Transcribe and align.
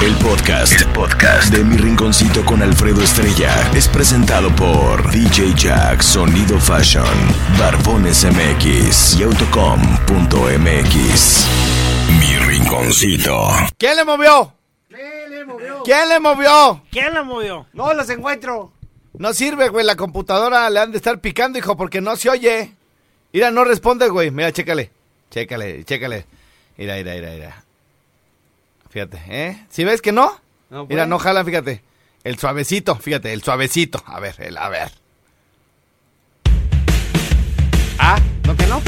El 0.00 0.14
podcast, 0.18 0.80
el 0.80 0.86
podcast 0.92 1.52
de 1.52 1.64
Mi 1.64 1.76
Rinconcito 1.76 2.44
con 2.44 2.62
Alfredo 2.62 3.02
Estrella 3.02 3.68
es 3.74 3.88
presentado 3.88 4.54
por 4.54 5.10
DJ 5.10 5.54
Jack 5.56 6.02
Sonido 6.02 6.60
Fashion, 6.60 7.04
Barbones 7.58 8.24
MX 8.24 9.18
y 9.18 9.24
Autocom.mx. 9.24 11.46
Mi 12.20 12.36
Rinconcito. 12.46 13.48
¿Quién 13.76 13.96
le 13.96 14.04
movió? 14.04 14.52
¿Qué 14.88 15.26
le 15.28 15.44
movió? 15.44 15.82
¿Quién 15.82 16.08
le 16.08 16.20
movió? 16.20 16.82
¿Quién 16.92 17.14
la 17.14 17.24
movió? 17.24 17.66
No 17.72 17.92
los 17.92 18.08
encuentro. 18.08 18.72
No 19.14 19.32
sirve, 19.32 19.68
güey. 19.68 19.84
La 19.84 19.96
computadora 19.96 20.70
le 20.70 20.78
han 20.78 20.92
de 20.92 20.98
estar 20.98 21.20
picando, 21.20 21.58
hijo, 21.58 21.76
porque 21.76 22.00
no 22.00 22.14
se 22.14 22.30
oye. 22.30 22.72
Mira, 23.32 23.50
no 23.50 23.64
responde, 23.64 24.08
güey. 24.08 24.30
Mira, 24.30 24.52
chécale. 24.52 24.92
Chécale, 25.30 25.82
chécale. 25.84 26.24
Mira, 26.76 26.94
mira, 26.94 27.14
mira, 27.14 27.30
mira. 27.32 27.64
Fíjate, 28.90 29.20
¿eh? 29.28 29.66
¿Sí 29.70 29.84
ves 29.84 30.00
que 30.02 30.12
no? 30.12 30.40
No, 30.70 30.86
Mira, 30.86 31.02
pues. 31.02 31.08
no 31.08 31.18
jalan, 31.18 31.44
fíjate. 31.46 31.82
El 32.24 32.38
suavecito, 32.38 32.96
fíjate, 32.96 33.32
el 33.32 33.42
suavecito. 33.42 34.02
A 34.06 34.20
ver, 34.20 34.34
el, 34.38 34.56
a 34.56 34.68
ver. 34.68 34.90
Ah, 37.98 38.18
¿no 38.44 38.56
que 38.56 38.66
no? 38.66 38.80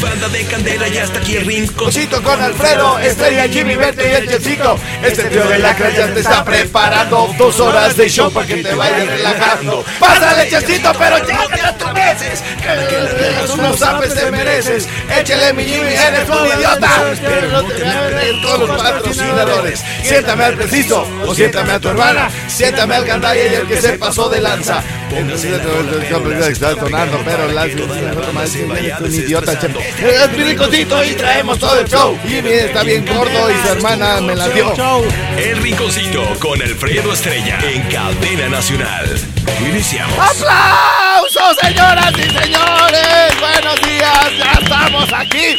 Banda 0.03 0.29
de 0.29 0.45
Candela, 0.47 0.89
ya 0.89 1.05
está 1.05 1.21
aquí 1.21 1.37
el 1.37 1.47
Rinconcito. 1.47 2.21
Con 2.23 2.43
Alfredo, 2.43 2.99
Estrella, 2.99 3.47
Jimmy, 3.49 3.77
Berto 3.77 4.03
y 4.03 4.07
el 4.11 4.29
Chelsito. 4.29 4.77
Este 5.05 5.23
trío 5.25 5.45
de 5.45 5.61
la 5.61 5.79
ya 5.79 6.13
te 6.13 6.19
está 6.19 6.45
preparando 6.45 7.33
dos 7.39 7.61
horas 7.61 7.97
de 7.97 8.09
show 8.09 8.33
para 8.33 8.49
que 8.49 8.57
te 8.57 8.75
vayas 8.75 9.07
relajando. 9.07 9.85
Pásale, 10.01 10.51
Chelsito, 10.51 10.91
pero 10.99 11.25
ya 11.29 11.47
te 11.47 11.61
atreves. 11.61 12.43
Que 12.61 12.75
le 12.99 13.03
unos 13.53 13.79
zapes 13.79 14.15
te 14.15 14.32
mereces. 14.33 14.89
Échale, 15.19 15.53
mi 15.53 15.65
Jimmy, 15.65 15.93
eres 15.93 16.29
un 16.29 16.47
idiota. 16.47 16.91
Pero 17.21 17.49
no 17.49 17.63
te 17.65 17.83
todos 18.43 18.69
los 18.69 18.83
patrocinadores. 18.83 19.85
Siéntame 20.03 20.45
al 20.45 20.55
preciso 20.55 21.07
o 21.27 21.35
siéntame 21.35 21.73
a 21.73 21.81
tu 21.81 21.89
hermana. 21.89 22.31
Siéntame 22.49 22.95
al 22.97 23.05
gandalla 23.05 23.45
y 23.45 23.55
el 23.55 23.67
que 23.67 23.81
se 23.81 23.93
pasó 23.93 24.29
de 24.29 24.41
lanza. 24.41 24.83
Está 26.49 26.75
sonando, 26.75 27.21
pero 27.25 27.49
la 27.49 27.67
es 27.67 27.75
un 29.01 29.15
idiota. 29.15 29.53
Es 29.53 30.33
mi 30.37 30.45
ricocito 30.45 31.05
y 31.05 31.13
traemos 31.13 31.59
todo 31.59 31.79
el 31.79 31.89
show. 31.89 32.19
Jimmy 32.27 32.53
está 32.53 32.83
bien 32.83 33.05
gordo 33.07 33.51
y 33.51 33.67
su 33.67 33.73
hermana 33.73 34.21
me 34.21 34.35
la 34.35 34.49
dio. 34.49 34.73
El 35.37 35.63
Rinconcito 35.63 36.25
con 36.41 36.61
Alfredo 36.63 37.13
Estrella 37.13 37.59
en 37.63 37.83
Cadena 37.83 38.49
Nacional. 38.49 39.07
Iniciamos. 39.61 40.19
¡Aplausos, 40.19 41.57
señoras 41.61 42.13
y 42.13 42.31
señores! 42.31 43.41
¡Buenos 43.41 43.81
días! 43.83 44.39
¡Ya 44.39 44.53
estamos 44.53 45.13
aquí! 45.13 45.59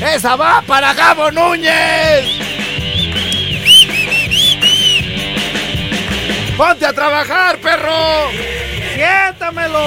¡Esa 0.00 0.36
va 0.36 0.62
para 0.62 0.92
Gabo 0.94 1.30
Núñez! 1.30 2.26
¡Ponte 6.56 6.86
a 6.86 6.92
trabajar, 6.92 7.58
perro! 7.58 8.51
¡Siéntamelo! 8.94 9.80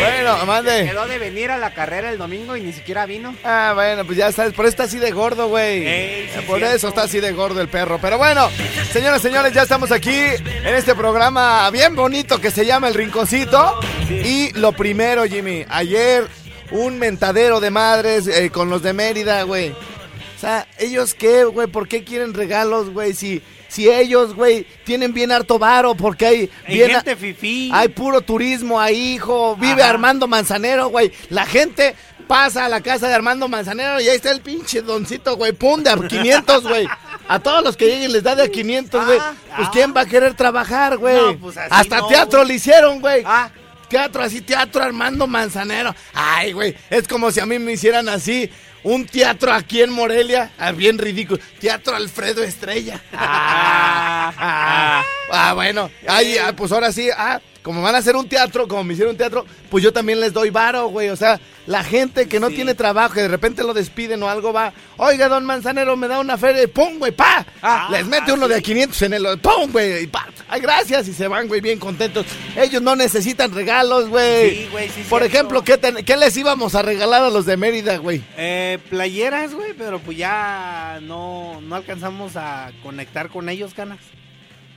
Bueno, 0.00 0.46
mande. 0.46 0.86
Quedó 0.86 1.06
de 1.06 1.18
venir 1.18 1.50
a 1.50 1.58
la 1.58 1.72
carrera 1.74 2.10
el 2.10 2.18
domingo 2.18 2.56
y 2.56 2.62
ni 2.62 2.72
siquiera 2.72 3.06
vino. 3.06 3.34
Ah, 3.44 3.72
bueno, 3.74 4.04
pues 4.04 4.18
ya 4.18 4.32
sabes, 4.32 4.52
por 4.52 4.64
eso 4.64 4.70
está 4.70 4.84
así 4.84 4.98
de 4.98 5.10
gordo, 5.10 5.48
güey. 5.48 6.28
Sí, 6.28 6.40
por 6.46 6.58
cierto. 6.58 6.76
eso 6.76 6.88
está 6.88 7.02
así 7.02 7.20
de 7.20 7.32
gordo 7.32 7.60
el 7.60 7.68
perro. 7.68 7.98
Pero 8.00 8.18
bueno, 8.18 8.48
señoras 8.92 9.20
y 9.20 9.28
señores, 9.28 9.52
ya 9.52 9.62
estamos 9.62 9.92
aquí 9.92 10.14
en 10.14 10.74
este 10.74 10.94
programa 10.94 11.70
bien 11.70 11.94
bonito 11.94 12.40
que 12.40 12.50
se 12.50 12.66
llama 12.66 12.88
El 12.88 12.94
Rinconcito. 12.94 13.78
Y 14.08 14.52
lo 14.52 14.72
primero, 14.72 15.24
Jimmy, 15.24 15.64
ayer 15.68 16.26
un 16.70 16.98
mentadero 16.98 17.60
de 17.60 17.70
madres 17.70 18.26
eh, 18.26 18.50
con 18.50 18.70
los 18.70 18.82
de 18.82 18.92
Mérida, 18.92 19.42
güey. 19.42 19.70
O 19.70 20.40
sea, 20.40 20.66
¿ellos 20.78 21.14
qué, 21.14 21.44
güey? 21.44 21.66
¿Por 21.66 21.88
qué 21.88 22.04
quieren 22.04 22.34
regalos, 22.34 22.90
güey? 22.90 23.14
Si, 23.14 23.42
si 23.68 23.88
ellos, 23.88 24.34
güey, 24.34 24.66
tienen 24.84 25.12
bien 25.12 25.30
harto 25.30 25.58
varo, 25.58 25.94
porque 25.94 26.26
hay... 26.26 26.50
Hay 26.66 26.74
bien 26.74 26.90
gente 26.90 27.16
fifí. 27.16 27.70
hay 27.72 27.88
puro 27.88 28.20
turismo 28.22 28.80
ahí, 28.80 29.14
hijo. 29.14 29.56
Vive 29.56 29.82
Ajá. 29.82 29.90
Armando 29.90 30.26
Manzanero, 30.26 30.88
güey. 30.88 31.12
La 31.30 31.46
gente 31.46 31.94
pasa 32.26 32.66
a 32.66 32.68
la 32.68 32.80
casa 32.82 33.08
de 33.08 33.14
Armando 33.14 33.48
Manzanero 33.48 34.00
y 34.00 34.08
ahí 34.08 34.16
está 34.16 34.30
el 34.30 34.40
pinche 34.40 34.82
doncito, 34.82 35.36
güey. 35.36 35.52
Pum, 35.52 35.82
de 35.82 35.90
a 35.90 35.96
500, 35.96 36.62
güey. 36.64 36.86
A 37.28 37.38
todos 37.40 37.62
los 37.62 37.76
que 37.76 37.86
lleguen 37.86 38.12
les 38.12 38.22
da 38.22 38.34
de 38.34 38.42
a 38.44 38.48
500, 38.48 39.06
güey. 39.06 39.18
Ah, 39.18 39.32
Pues 39.56 39.68
ah. 39.68 39.70
¿quién 39.72 39.94
va 39.96 40.02
a 40.02 40.06
querer 40.06 40.34
trabajar, 40.34 40.96
güey? 40.98 41.16
No, 41.16 41.38
pues 41.38 41.56
Hasta 41.56 41.98
no, 41.98 42.06
teatro 42.08 42.40
güey. 42.40 42.48
le 42.48 42.54
hicieron, 42.54 43.00
güey. 43.00 43.22
Ah. 43.26 43.50
Teatro, 43.88 44.22
así, 44.22 44.40
teatro 44.40 44.82
Armando 44.82 45.26
Manzanero. 45.26 45.94
Ay, 46.14 46.52
güey, 46.52 46.74
es 46.90 47.08
como 47.08 47.30
si 47.30 47.40
a 47.40 47.46
mí 47.46 47.58
me 47.58 47.72
hicieran 47.72 48.08
así 48.08 48.50
un 48.82 49.06
teatro 49.06 49.52
aquí 49.52 49.82
en 49.82 49.90
Morelia. 49.90 50.50
Ah, 50.58 50.72
bien 50.72 50.98
ridículo. 50.98 51.40
Teatro 51.60 51.96
Alfredo 51.96 52.42
Estrella. 52.42 53.00
Ah, 53.12 54.32
Ah, 55.30 55.50
ah, 55.50 55.54
bueno. 55.54 55.90
Ay, 56.06 56.36
ah, 56.38 56.54
pues 56.54 56.72
ahora 56.72 56.92
sí, 56.92 57.08
ah, 57.16 57.40
como 57.62 57.82
van 57.82 57.94
a 57.94 57.98
hacer 57.98 58.16
un 58.16 58.28
teatro, 58.28 58.66
como 58.68 58.84
me 58.84 58.94
hicieron 58.94 59.12
un 59.12 59.18
teatro, 59.18 59.44
pues 59.70 59.84
yo 59.84 59.92
también 59.92 60.20
les 60.20 60.32
doy 60.32 60.50
varo, 60.50 60.88
güey. 60.88 61.08
O 61.10 61.16
sea, 61.16 61.38
la 61.66 61.84
gente 61.84 62.26
que 62.28 62.40
no 62.40 62.48
Sí. 62.48 62.54
tiene 62.54 62.74
trabajo 62.74 63.18
y 63.18 63.22
de 63.22 63.28
repente 63.28 63.62
lo 63.62 63.74
despiden 63.74 64.22
o 64.22 64.28
algo 64.30 64.52
va, 64.52 64.72
oiga, 64.96 65.28
don 65.28 65.44
Manzanero, 65.44 65.96
me 65.96 66.08
da 66.08 66.18
una 66.20 66.38
feria 66.38 66.62
y 66.62 66.66
pum, 66.68 66.98
güey, 66.98 67.12
pa. 67.12 67.44
Ah, 67.60 67.88
les 67.90 68.06
mete 68.06 68.32
uno 68.32 68.48
de 68.48 68.54
a 68.54 68.60
500 68.62 69.02
en 69.02 69.12
el, 69.14 69.38
pum, 69.40 69.70
güey, 69.70 70.04
y 70.04 70.06
pa. 70.06 70.26
Ay, 70.48 70.62
gracias, 70.62 71.08
y 71.08 71.12
se 71.12 71.28
van, 71.28 71.46
güey, 71.46 71.60
bien 71.60 71.78
contentos. 71.78 72.24
Ellos 72.56 72.80
no 72.80 72.96
necesitan 72.96 73.52
regalos, 73.52 74.08
güey. 74.08 74.50
Sí, 74.62 74.68
güey, 74.72 74.88
sí, 74.88 75.04
Por 75.10 75.20
cierto. 75.20 75.36
ejemplo, 75.36 75.62
¿qué, 75.64 75.76
ten- 75.76 76.04
¿qué 76.06 76.16
les 76.16 76.34
íbamos 76.38 76.74
a 76.74 76.80
regalar 76.80 77.22
a 77.22 77.28
los 77.28 77.44
de 77.44 77.58
Mérida, 77.58 77.98
güey? 77.98 78.22
Eh, 78.38 78.78
playeras, 78.88 79.52
güey, 79.52 79.74
pero 79.76 79.98
pues 79.98 80.16
ya 80.16 81.00
no, 81.02 81.60
no 81.60 81.74
alcanzamos 81.74 82.36
a 82.36 82.70
conectar 82.82 83.28
con 83.28 83.48
ellos, 83.50 83.74
canas. 83.74 83.98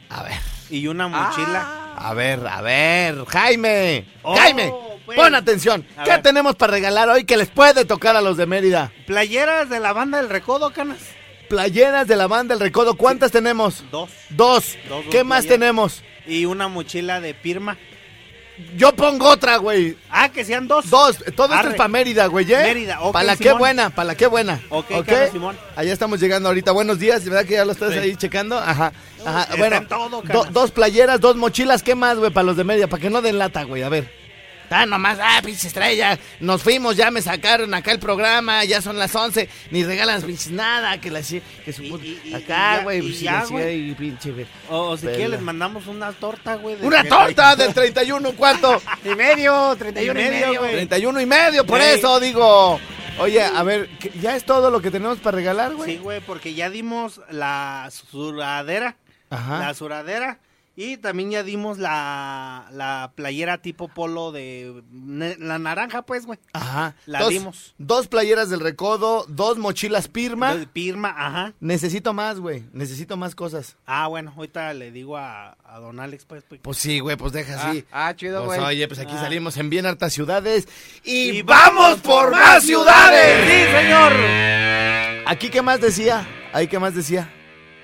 A 0.10 0.24
ver. 0.24 0.34
Y 0.72 0.88
una 0.88 1.08
mochila. 1.08 1.94
A 1.96 2.14
ver, 2.14 2.40
a 2.48 2.62
ver, 2.62 3.26
Jaime. 3.26 4.06
Oh, 4.24 4.36
Jaime, 4.36 4.74
pues. 5.06 5.18
pon 5.20 5.36
atención. 5.36 5.86
A 5.98 6.04
¿Qué 6.04 6.12
ver. 6.12 6.22
tenemos 6.24 6.56
para 6.56 6.72
regalar 6.72 7.10
hoy 7.10 7.26
que 7.26 7.38
les 7.38 7.50
puede 7.50 7.86
tocar 7.86 8.16
a 8.16 8.22
los 8.22 8.38
de 8.38 8.46
Mérida? 8.48 8.92
Playeras 9.06 9.70
de 9.70 9.80
la 9.80 9.94
banda 9.94 10.18
del 10.20 10.30
Recodo, 10.30 10.72
canas. 10.72 10.98
Playeras 11.50 12.08
de 12.08 12.16
la 12.16 12.28
banda 12.28 12.54
El 12.56 12.62
Recodo, 12.62 12.96
¿cuántas 12.96 13.32
tenemos? 13.32 13.84
Dos. 13.92 14.10
Dos. 14.30 14.78
Dos, 14.88 15.04
dos 15.04 15.06
¿Qué 15.12 15.24
más 15.24 15.42
playeras. 15.46 15.60
tenemos? 15.60 16.04
Y 16.26 16.46
una 16.46 16.68
mochila 16.70 17.20
de 17.20 17.34
Pirma. 17.34 17.78
Yo 18.78 18.96
pongo 18.96 19.28
otra, 19.28 19.58
güey. 19.58 19.98
Ah, 20.10 20.30
que 20.30 20.46
sean 20.46 20.68
dos. 20.68 20.90
Dos. 20.90 21.18
Todo 21.36 21.48
esto 21.48 21.54
Arre. 21.54 21.70
es 21.72 21.76
para 21.76 21.88
Mérida, 21.88 22.28
güey, 22.28 22.46
¿eh? 22.54 22.58
Mérida, 22.64 23.02
ok, 23.02 23.12
Para 23.14 23.26
la 23.26 23.36
qué 23.36 23.52
buena, 23.54 23.90
para 23.90 24.08
la 24.08 24.16
qué 24.16 24.28
buena. 24.28 24.62
Ok, 24.70 24.88
Carlos 25.06 25.32
Simón. 25.32 25.58
Allá 25.76 25.92
estamos 25.92 26.20
llegando 26.20 26.48
ahorita. 26.50 26.72
Buenos 26.72 27.00
días, 27.00 27.26
¿verdad 27.26 27.44
que 27.46 27.54
ya 27.54 27.66
lo 27.66 27.72
estás 27.72 27.94
Sí. 27.94 28.00
ahí 28.00 28.16
checando? 28.16 28.58
Ajá. 28.60 28.94
Ajá. 29.26 29.44
está 29.44 29.56
Bueno, 29.58 29.76
en 29.78 29.88
todo, 29.88 30.22
do- 30.22 30.46
dos 30.52 30.72
playeras, 30.72 31.20
dos 31.20 31.36
mochilas, 31.36 31.84
¿qué 31.84 31.96
más, 31.96 32.18
güey, 32.18 32.32
para 32.32 32.46
los 32.46 32.58
de 32.58 32.64
Mérida? 32.64 32.88
Para 32.88 33.02
que 33.02 33.10
no 33.10 33.22
den 33.22 33.38
lata, 33.38 33.64
güey, 33.64 33.84
a 33.84 33.90
ver. 33.90 34.22
Está 34.64 34.86
nomás, 34.86 35.20
ah, 35.22 35.42
pinche 35.44 35.68
estrella, 35.68 36.18
nos 36.40 36.64
fuimos, 36.64 36.96
ya 36.96 37.12
me 37.12 37.22
sacaron 37.22 37.74
acá 37.74 37.92
el 37.92 38.00
programa, 38.00 38.64
ya 38.64 38.82
son 38.82 38.98
las 38.98 39.14
11, 39.14 39.50
ni 39.70 39.84
regalan 39.84 40.22
pinches 40.22 40.52
nada, 40.54 40.98
que 41.02 41.12
la 41.12 41.22
chi- 41.22 41.42
que 41.66 41.74
su 41.74 41.84
Y- 41.84 41.90
puta- 41.92 42.06
y- 42.06 42.22
y- 42.24 42.34
acá, 42.34 42.80
güey, 42.84 43.02
pues, 43.02 43.14
y 43.16 43.18
sí, 43.18 43.24
ya, 43.26 43.40
así, 43.40 43.52
güey. 43.52 43.66
ahí, 43.66 43.96
pinche, 43.96 44.32
güey. 44.32 44.46
O, 44.70 44.92
o 44.92 44.96
si 44.98 45.02
Pela. 45.08 45.16
quieres 45.18 45.32
les 45.32 45.42
mandamos 45.42 45.88
una 45.88 46.14
torta, 46.14 46.56
güey. 46.56 46.78
de 46.78 46.88
Una 46.88 47.02
31. 47.02 47.26
torta 47.26 47.56
del 47.58 47.74
31, 47.74 48.32
¿cuánto? 48.32 48.82
Y 49.04 49.10
medio, 49.14 49.76
31 49.78 50.22
y 50.22 50.24
medio, 50.24 50.60
güey. 50.62 50.72
31 50.72 51.20
y 51.20 51.26
medio, 51.26 51.66
por 51.66 51.82
Ey. 51.82 51.98
eso 52.00 52.22
digo. 52.22 52.80
Oye, 53.20 53.44
a 53.44 53.62
ver, 53.64 53.90
¿qué- 54.00 54.14
¿ya 54.22 54.38
es 54.38 54.46
todo 54.46 54.72
lo 54.72 54.82
que 54.82 54.90
tenemos 54.90 55.18
para 55.20 55.36
regalar, 55.36 55.76
güey? 55.76 55.92
Sí, 55.92 55.98
güey, 55.98 56.22
porque 56.22 56.54
ya 56.54 56.70
dimos 56.70 57.20
la 57.30 57.90
suradera. 58.10 58.96
Ajá. 59.32 59.58
La 59.60 59.74
suradera. 59.74 60.40
Y 60.74 60.96
también 60.96 61.30
ya 61.30 61.44
dimos 61.44 61.80
la, 61.80 62.66
la 62.72 63.12
playera 63.14 63.58
tipo 63.62 63.90
polo 63.90 64.32
de 64.32 64.82
ne- 64.90 65.36
la 65.38 65.60
naranja, 65.60 66.04
pues, 66.04 66.26
güey. 66.26 66.40
Ajá. 66.54 66.96
La 67.06 67.20
dos, 67.20 67.30
dimos. 67.30 67.76
Dos 67.78 68.08
playeras 68.08 68.50
del 68.50 68.62
recodo, 68.62 69.26
dos 69.28 69.58
mochilas 69.58 70.08
Pirma. 70.08 70.56
De 70.56 70.68
Pirma, 70.68 71.10
ajá. 71.10 71.54
Necesito 71.60 72.14
más, 72.14 72.40
güey. 72.40 72.64
Necesito 72.72 73.18
más 73.18 73.36
cosas. 73.36 73.76
Ah, 73.86 74.08
bueno, 74.08 74.34
ahorita 74.36 74.74
le 74.74 74.92
digo 74.92 75.18
a, 75.18 75.58
a 75.66 75.80
don 75.80 76.00
Alex, 76.00 76.24
pues. 76.24 76.46
pues. 76.48 76.62
Pues 76.64 76.78
sí, 76.78 77.00
güey, 77.00 77.18
pues 77.18 77.34
deja 77.34 77.54
Ah, 77.62 77.70
así. 77.70 77.86
ah, 77.92 78.14
chido, 78.16 78.46
Pues 78.46 78.60
güey. 78.62 78.76
oye, 78.78 78.88
pues 78.88 79.02
aquí 79.02 79.14
Ah. 79.18 79.22
salimos 79.22 79.58
en 79.58 79.70
bien 79.70 79.86
hartas 79.86 80.14
ciudades. 80.14 80.70
Y, 81.04 81.32
Y 81.32 81.42
vamos 81.42 82.00
por 82.00 82.32
más 82.32 82.64
ciudades. 82.64 83.42
¡Sí, 83.46 83.78
señor! 83.78 84.14
Aquí, 85.28 85.50
¿qué 85.50 85.62
más 85.62 85.82
decía? 85.82 86.26
Ahí, 86.54 86.68
¿qué 86.68 86.80
más 86.80 86.96
decía? 86.96 87.30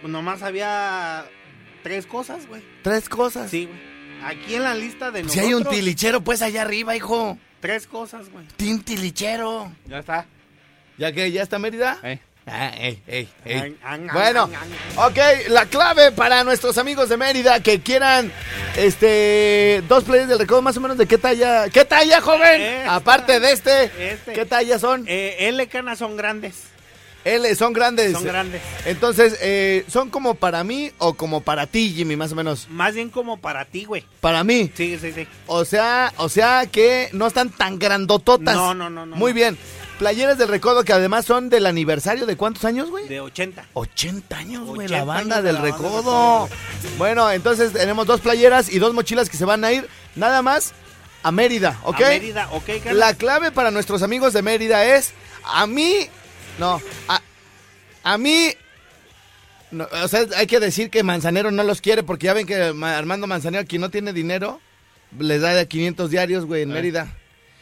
Nomás 0.08 0.42
había 0.44 1.26
tres 1.84 2.06
cosas, 2.06 2.48
güey. 2.48 2.62
Tres 2.84 3.10
cosas. 3.10 3.50
Sí, 3.50 3.66
güey. 3.66 3.80
Aquí 4.24 4.56
en 4.56 4.64
la 4.64 4.74
lista 4.74 5.12
de 5.12 5.22
Pues 5.22 5.34
si 5.34 5.40
hay 5.40 5.54
un 5.54 5.64
tilichero, 5.66 6.22
pues 6.22 6.42
allá 6.42 6.64
arriba, 6.64 6.96
hijo. 6.96 7.38
Tres 7.60 7.86
cosas, 7.88 8.30
güey. 8.30 8.46
Tin 8.58 8.82
tilichero. 8.84 9.72
Ya 9.88 10.00
está. 10.00 10.26
¿Ya 10.98 11.12
que 11.12 11.32
ya 11.32 11.44
está 11.44 11.60
Mérida? 11.60 12.00
Eh. 12.04 12.20
Ah, 12.50 12.72
ey, 12.78 13.04
ey, 13.08 13.28
ey. 13.44 13.58
An- 13.60 13.78
an- 13.84 14.10
Bueno, 14.14 14.44
an- 14.44 14.56
an- 14.56 15.10
ok, 15.12 15.18
la 15.50 15.66
clave 15.66 16.14
para 16.14 16.46
nuestros 16.46 16.78
amigos 16.78 17.10
de 17.10 17.18
Mérida 17.18 17.62
que 17.62 17.82
quieran 17.82 18.32
este 18.78 19.84
dos 19.90 20.06
players 20.06 20.30
del 20.30 20.40
recodo 20.40 20.62
más 20.62 20.78
o 20.78 20.80
menos 20.80 20.98
de 20.98 21.06
qué 21.08 21.18
talla, 21.18 21.68
¿qué 21.70 21.84
talla, 21.84 22.22
joven? 22.22 22.62
Esta. 22.62 22.96
Aparte 22.96 23.40
de 23.42 23.52
este, 23.52 24.12
Este. 24.14 24.32
¿qué 24.34 24.46
talla 24.46 24.80
son? 24.80 25.04
Eh, 25.08 25.36
L 25.50 25.68
canas 25.68 26.00
son 26.00 26.16
grandes. 26.16 26.64
L, 27.24 27.56
son 27.56 27.74
grandes. 27.74 28.14
Son 28.14 28.24
grandes. 28.24 28.62
Entonces, 28.86 29.38
eh, 29.42 29.86
¿son 29.88 30.10
como 30.10 30.36
para 30.36 30.64
mí 30.64 30.92
o 30.98 31.14
como 31.14 31.42
para 31.42 31.68
ti, 31.68 31.94
Jimmy, 31.94 32.16
más 32.16 32.32
o 32.32 32.36
menos? 32.36 32.68
Más 32.70 32.96
bien 32.96 33.10
como 33.10 33.38
para 33.38 33.66
ti, 33.66 33.86
güey. 33.86 34.06
Para 34.22 34.44
mí. 34.44 34.72
Sí, 34.76 34.98
sí, 35.00 35.12
sí. 35.12 35.28
O 35.48 35.66
sea, 35.66 36.14
o 36.18 36.30
sea 36.30 36.66
que 36.68 37.10
no 37.14 37.28
están 37.28 37.50
tan 37.50 37.80
grandototas. 37.80 38.56
No, 38.56 38.74
no, 38.74 38.90
no, 38.90 39.06
no, 39.06 39.16
Muy 39.16 39.34
bien. 39.34 39.58
Playeras 40.00 40.38
del 40.38 40.48
recodo 40.48 40.84
que 40.84 40.94
además 40.94 41.26
son 41.26 41.50
del 41.50 41.66
aniversario 41.66 42.28
de 42.28 42.38
cuántos 42.38 42.64
años, 42.66 42.92
güey? 42.92 43.08
De 43.08 43.20
80. 43.20 43.66
80 43.74 44.38
años, 44.38 44.68
güey, 44.68 44.86
80 44.86 44.96
la 44.96 45.04
banda 45.04 45.42
del 45.42 45.56
la 45.56 45.62
banda 45.62 45.72
del 45.72 45.74
recodo. 45.74 46.50
Bueno, 47.00 47.32
entonces 47.32 47.74
tenemos 47.74 48.06
dos 48.06 48.22
playeras 48.22 48.72
y 48.72 48.78
dos 48.78 48.94
mochilas 48.94 49.28
que 49.28 49.38
se 49.38 49.46
van 49.46 49.66
a 49.66 49.72
ir 49.72 49.90
nada 50.16 50.44
más 50.44 50.74
a 51.24 51.32
Mérida, 51.32 51.80
¿ok? 51.84 52.02
A 52.02 52.10
Mérida, 52.10 52.48
ok, 52.52 52.66
canas? 52.84 52.94
La 52.94 53.14
clave 53.16 53.52
para 53.52 53.72
nuestros 53.72 54.04
amigos 54.04 54.34
de 54.34 54.44
Mérida 54.44 54.86
es 54.86 55.14
a 55.44 55.66
mí, 55.66 56.08
no, 56.60 56.82
a, 57.08 57.22
a 58.04 58.18
mí, 58.18 58.50
no, 59.72 59.88
o 60.04 60.08
sea, 60.08 60.26
hay 60.38 60.48
que 60.48 60.60
decir 60.60 60.90
que 60.90 61.04
Manzanero 61.04 61.52
no 61.52 61.64
los 61.64 61.82
quiere 61.82 62.04
porque 62.04 62.26
ya 62.28 62.34
ven 62.34 62.48
que 62.48 62.74
Ma- 62.74 62.98
Armando 62.98 63.28
Manzanero, 63.28 63.66
quien 63.68 63.82
no 63.82 63.90
tiene 63.90 64.14
dinero, 64.14 64.60
les 65.20 65.42
da 65.42 65.54
de 65.54 65.68
500 65.68 66.10
diarios, 66.10 66.46
güey, 66.46 66.64
en 66.64 66.70
Mérida. 66.70 67.14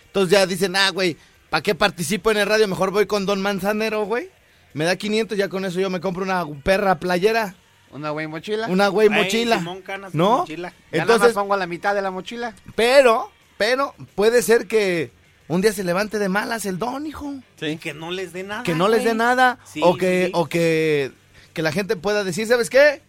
Entonces 0.08 0.32
ya 0.32 0.46
dicen, 0.46 0.76
ah, 0.76 0.90
güey, 0.92 1.18
¿para 1.50 1.62
qué 1.64 1.76
participo 1.76 2.32
en 2.32 2.38
el 2.38 2.46
radio? 2.48 2.68
Mejor 2.68 2.92
voy 2.92 3.06
con 3.06 3.26
Don 3.26 3.42
Manzanero, 3.42 4.06
güey. 4.06 4.30
Me 4.74 4.86
da 4.86 4.96
500, 4.96 5.38
ya 5.38 5.50
con 5.50 5.66
eso 5.66 5.80
yo 5.80 5.90
me 5.90 6.00
compro 6.02 6.24
una 6.24 6.46
perra 6.64 7.00
playera, 7.00 7.56
Una 7.92 8.10
güey 8.10 8.28
mochila. 8.28 8.68
una 8.68 8.88
güey 8.90 9.08
Ey, 9.08 9.14
mochila. 9.14 9.58
Simón 9.60 9.82
Canas, 9.82 10.14
¿No? 10.14 10.40
mochila. 10.40 10.70
Ya 10.70 10.76
nada 10.76 11.06
más 11.06 11.16
Entonces, 11.16 11.34
pongo 11.34 11.56
la 11.58 11.66
mitad 11.68 11.96
de 11.96 12.02
la 12.02 12.12
mochila. 12.12 12.54
pero, 12.76 13.32
pero, 13.58 13.96
puede 14.16 14.42
ser 14.42 14.68
que 14.68 15.12
un 15.48 15.62
día 15.62 15.72
se 15.74 15.84
levante 15.84 16.20
de 16.20 16.30
malas 16.30 16.66
el 16.66 16.78
don, 16.80 17.06
hijo. 17.06 17.36
Y 17.62 17.78
que 17.78 17.94
no 17.94 18.12
les 18.12 18.34
dé 18.34 18.44
nada. 18.44 18.64
que 18.64 18.76
no 18.76 18.88
les 18.88 19.04
dé 19.04 19.14
nada 19.14 19.60
Sí, 19.66 19.82
o 19.84 19.96
que 19.98 20.26
sí. 20.28 20.32
o 20.34 20.48
que 20.48 21.12
que 21.54 21.62
la 21.62 21.72
gente 21.72 21.96
pueda 21.96 22.24
decir, 22.24 22.48
¿sabes 22.48 22.70
qué? 22.70 23.02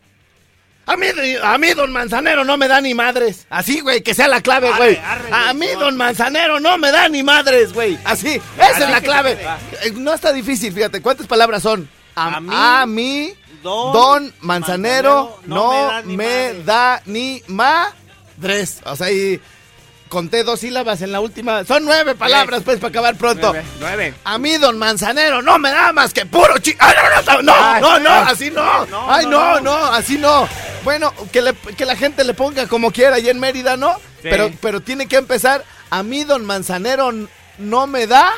A 0.88 0.96
mí, 0.96 1.06
a 1.42 1.58
mí, 1.58 1.72
don 1.74 1.90
Manzanero, 1.92 2.44
no 2.44 2.56
me 2.56 2.68
da 2.68 2.80
ni 2.80 2.94
madres. 2.94 3.44
Así, 3.50 3.80
güey, 3.80 4.02
que 4.02 4.14
sea 4.14 4.28
la 4.28 4.40
clave, 4.40 4.68
Arre, 4.68 4.76
güey. 4.76 4.96
arre, 4.96 5.28
A 5.32 5.52
mí, 5.52 5.66
no. 5.74 5.80
don 5.80 5.96
Manzanero, 5.96 6.60
no 6.60 6.78
me 6.78 6.92
da 6.92 7.08
ni 7.08 7.24
madres, 7.24 7.72
güey. 7.72 7.98
Así, 8.04 8.40
esa 8.56 8.84
es 8.84 8.90
la 8.90 9.00
clave. 9.00 9.32
Eh, 9.82 9.90
No 9.96 10.14
está 10.14 10.32
difícil, 10.32 10.72
fíjate. 10.72 11.02
¿Cuántas 11.02 11.26
palabras 11.26 11.64
son? 11.64 11.88
A, 12.14 12.36
A 12.36 12.40
mí, 12.40 12.48
a 12.52 12.86
mí, 12.86 13.34
don 13.64 13.92
don, 13.92 14.34
Manzanero, 14.42 14.42
Manzanero, 14.42 15.40
no, 15.46 15.56
no 16.04 16.06
me, 16.06 16.24
da 16.24 16.52
ni 16.54 16.62
da 16.62 17.02
ni 17.06 17.42
madres. 17.48 18.80
O 18.84 18.94
sea, 18.94 19.10
y 19.10 19.40
conté 20.08 20.44
dos 20.44 20.60
sílabas 20.60 21.02
en 21.02 21.12
la 21.12 21.20
última. 21.20 21.64
Son 21.64 21.84
nueve 21.84 22.14
palabras, 22.14 22.62
pues, 22.64 22.78
para 22.78 22.88
acabar 22.90 23.16
pronto. 23.16 23.50
Nueve. 23.52 23.66
Nueve. 23.80 24.14
A 24.24 24.38
mí, 24.38 24.56
don 24.58 24.78
Manzanero, 24.78 25.42
no 25.42 25.58
me 25.58 25.70
da 25.70 25.92
más 25.92 26.12
que 26.12 26.26
puro 26.26 26.58
chi... 26.58 26.74
¡Ay, 26.78 26.94
no, 27.26 27.32
no, 27.32 27.42
no, 27.42 27.52
Ay, 27.54 27.80
no, 27.82 27.98
no, 28.00 28.10
así 28.10 28.50
no! 28.50 28.86
No, 28.86 29.12
¡Ay, 29.12 29.26
no, 29.26 29.60
no, 29.60 29.74
así 29.86 30.16
no! 30.18 30.48
Bueno, 30.84 31.12
que, 31.32 31.42
le- 31.42 31.54
que 31.54 31.84
la 31.84 31.96
gente 31.96 32.22
le 32.24 32.34
ponga 32.34 32.66
como 32.68 32.90
quiera 32.92 33.16
allá 33.16 33.30
en 33.30 33.40
Mérida, 33.40 33.76
¿no? 33.76 33.94
Sí. 34.22 34.28
Pero, 34.30 34.50
pero 34.60 34.80
tiene 34.80 35.06
que 35.08 35.16
empezar, 35.16 35.64
a 35.90 36.02
mí, 36.02 36.22
don 36.24 36.44
Manzanero, 36.44 37.12
no 37.58 37.86
me 37.88 38.06
da, 38.06 38.30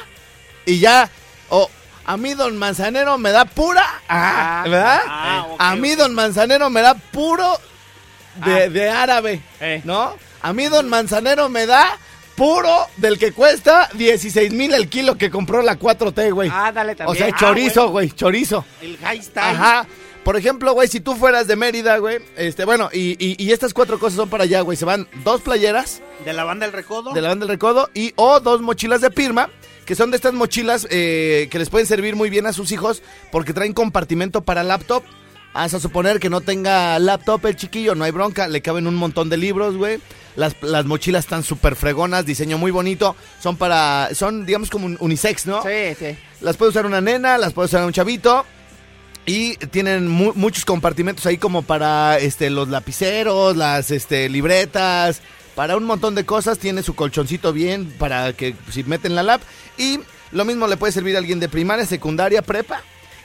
y 0.65 0.79
ya, 0.79 1.11
o 1.51 1.69
a 2.07 2.17
mí, 2.17 2.33
don 2.33 2.57
Manzanero, 2.57 3.19
me 3.19 3.33
da 3.33 3.45
pura, 3.45 3.85
ah, 4.09 4.63
Ah, 4.65 4.69
¿verdad? 4.69 5.01
ah, 5.07 5.47
a 5.59 5.77
mí, 5.77 5.95
don 5.95 6.15
Manzanero, 6.15 6.71
me 6.71 6.81
da 6.81 6.95
puro 6.95 7.59
de, 8.47 8.65
Ah. 8.65 8.69
de 8.71 8.89
árabe, 8.91 9.43
Eh. 9.61 9.83
¿no? 9.85 10.15
A 10.43 10.53
mí, 10.53 10.67
don 10.67 10.89
Manzanero, 10.89 11.49
me 11.49 11.67
da... 11.67 11.99
Puro 12.37 12.71
del 12.99 13.19
que 13.19 13.33
cuesta 13.33 13.89
16 13.95 14.53
mil 14.53 14.73
el 14.73 14.89
kilo 14.89 15.19
que 15.19 15.29
compró 15.29 15.61
la 15.61 15.77
4T, 15.77 16.33
güey. 16.33 16.49
Ah, 16.53 16.71
dale 16.71 16.93
O 16.93 16.97
también. 16.97 17.17
sea, 17.19 17.35
Ah, 17.35 17.37
chorizo, 17.37 17.89
güey, 17.89 18.13
chorizo. 18.13 18.65
El 18.81 18.97
high 18.99 19.21
style. 19.21 19.57
Ajá. 19.57 19.89
Por 20.23 20.37
ejemplo, 20.37 20.73
güey, 20.73 20.87
si 20.87 21.01
tú 21.01 21.17
fueras 21.17 21.49
de 21.49 21.57
Mérida, 21.57 21.99
güey, 21.99 22.19
este, 22.37 22.65
bueno, 22.65 22.91
y, 22.93 23.17
y- 23.19 23.35
y 23.45 23.51
estas 23.51 23.75
cuatro 23.75 23.99
cosas 23.99 24.19
son 24.19 24.29
para 24.31 24.45
allá, 24.45 24.61
güey. 24.61 24.77
Se 24.77 24.85
van 24.85 25.09
dos 25.25 25.41
playeras 25.41 26.01
De 26.25 26.33
la 26.33 26.45
banda 26.45 26.65
El 26.65 26.73
Recodo. 26.73 27.13
de 27.13 27.21
la 27.21 27.31
banda 27.31 27.45
del 27.45 27.55
recodo 27.57 27.91
y 27.93 28.13
o 28.15 28.39
dos 28.39 28.61
mochilas 28.61 29.01
de 29.01 29.11
Pirma, 29.11 29.51
que 29.85 29.97
son 29.97 30.13
de 30.13 30.17
estas 30.19 30.33
mochilas 30.35 30.87
eh, 30.91 31.49
que 31.51 31.59
les 31.59 31.71
pueden 31.71 31.89
servir 31.89 32.15
muy 32.15 32.31
bien 32.31 32.47
a 32.47 32.53
sus 32.53 32.71
hijos 32.71 33.03
porque 33.33 33.53
traen 33.53 33.73
compartimento 33.73 34.43
para 34.45 34.63
laptop. 34.63 35.03
Haz 35.55 35.75
a 35.75 35.81
suponer 35.81 36.21
que 36.21 36.31
no 36.31 36.41
tenga 36.41 37.01
laptop 37.01 37.45
el 37.47 37.57
chiquillo, 37.57 37.97
no 37.97 38.05
hay 38.05 38.13
bronca, 38.13 38.47
le 38.47 38.61
caben 38.63 38.87
un 38.87 38.95
montón 38.95 39.29
de 39.29 39.39
libros, 39.39 39.77
güey. 39.77 39.99
Las, 40.39 40.55
las 40.63 40.87
mochilas 40.87 41.25
están 41.25 41.43
súper 41.43 41.75
fregonas, 41.75 42.25
diseño 42.25 42.59
muy 42.59 42.71
bonito. 42.71 43.17
Son 43.43 43.57
para, 43.57 44.09
son 44.15 44.47
digamos 44.47 44.71
como 44.71 44.87
un 44.87 44.97
unisex, 45.01 45.47
¿no? 45.47 45.63
Sí, 45.65 45.97
sí. 45.99 46.17
Las 46.41 46.57
puede 46.57 46.71
usar 46.71 46.87
una 46.87 47.01
nena, 47.01 47.37
las 47.39 47.53
puede 47.53 47.67
usar 47.67 47.85
un 47.85 47.93
chavito. 47.93 48.47
Y 49.27 49.57
tienen 49.57 50.07
mu- 50.07 50.33
muchos 50.37 50.65
compartimentos 50.65 51.27
ahí 51.27 51.39
como 51.39 51.63
para 51.63 52.19
este, 52.19 52.51
los 52.51 52.69
lapiceros, 52.69 53.57
las 53.57 53.91
este, 53.91 54.29
libretas, 54.29 55.21
para 55.57 55.77
un 55.77 55.85
montón 55.85 56.15
de 56.15 56.25
cosas. 56.25 56.59
Tiene 56.61 56.85
su 56.85 56.95
colchoncito 56.95 57.53
bien 57.53 57.93
para 57.99 58.33
que 58.33 58.55
si 58.71 58.85
meten 58.85 59.17
la 59.17 59.25
lap. 59.25 59.43
Y 59.77 59.99
lo 60.31 60.45
mismo 60.45 60.69
le 60.69 60.77
puede 60.77 60.93
servir 60.93 61.17
a 61.17 61.19
alguien 61.19 61.41
de 61.41 61.49
primaria, 61.49 61.85
secundaria, 61.85 62.43
prepa. 62.43 62.81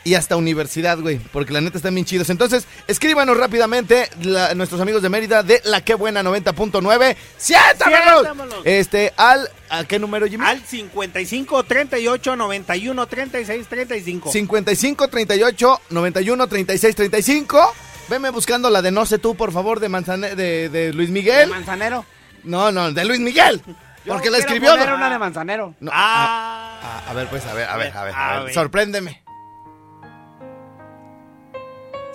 Y 0.06 0.16
hasta 0.16 0.36
universidad, 0.36 1.00
güey, 1.00 1.18
porque 1.32 1.54
la 1.54 1.62
neta 1.62 1.78
están 1.78 1.96
bien 1.96 2.06
chidos. 2.06 2.30
Entonces, 2.30 2.66
escríbanos 2.88 3.38
rápidamente 3.38 4.10
la- 4.22 4.54
nuestros 4.54 4.82
amigos 4.82 5.02
de 5.02 5.08
Mérida 5.08 5.44
de 5.44 5.62
La 5.64 5.80
Que 5.80 5.94
Buena 5.96 6.22
90.9. 6.24 7.16
¡Siéntamelos! 7.38 8.28
Este, 8.66 9.14
al, 9.16 9.50
¿a 9.70 9.86
qué 9.86 10.00
número, 10.00 10.28
Jimmy? 10.28 10.44
Al 10.46 10.62
55 10.62 11.64
38 11.64 12.36
91 12.36 13.08
36 13.08 13.68
35. 13.68 14.32
55 14.32 15.08
38 15.08 15.82
91 15.90 16.48
36 16.48 16.96
35. 16.96 17.74
Veme 18.10 18.30
buscando 18.32 18.70
la 18.70 18.82
de 18.82 18.92
No 18.92 19.06
sé 19.06 19.18
tú, 19.20 19.36
por 19.36 19.54
favor, 19.54 19.80
de 19.80 19.88
Manzane 19.88 20.36
de, 20.36 20.68
de 20.68 20.92
Luis 20.92 21.08
¿De 21.08 21.14
Miguel. 21.14 21.50
manzanero. 21.50 22.06
No, 22.44 22.74
no, 22.74 22.92
de 22.92 23.06
Luis 23.06 23.22
Miguel. 23.22 23.62
Yo 24.06 24.12
Porque 24.12 24.30
la 24.30 24.40
escribió. 24.40 24.72
poner 24.72 24.94
una 24.94 25.10
de 25.10 25.18
manzanero. 25.18 25.74
No, 25.80 25.90
Ah. 25.94 27.04
a, 27.08 27.10
a 27.10 27.14
ver, 27.14 27.28
pues, 27.30 27.46
a 27.46 27.54
ver, 27.54 27.70
a 27.70 27.78
ver, 27.78 27.96
a 27.96 28.04
ver. 28.04 28.14
A 28.14 28.30
a 28.32 28.36
ver. 28.40 28.46
ver. 28.48 28.54
Sorpréndeme. 28.54 29.23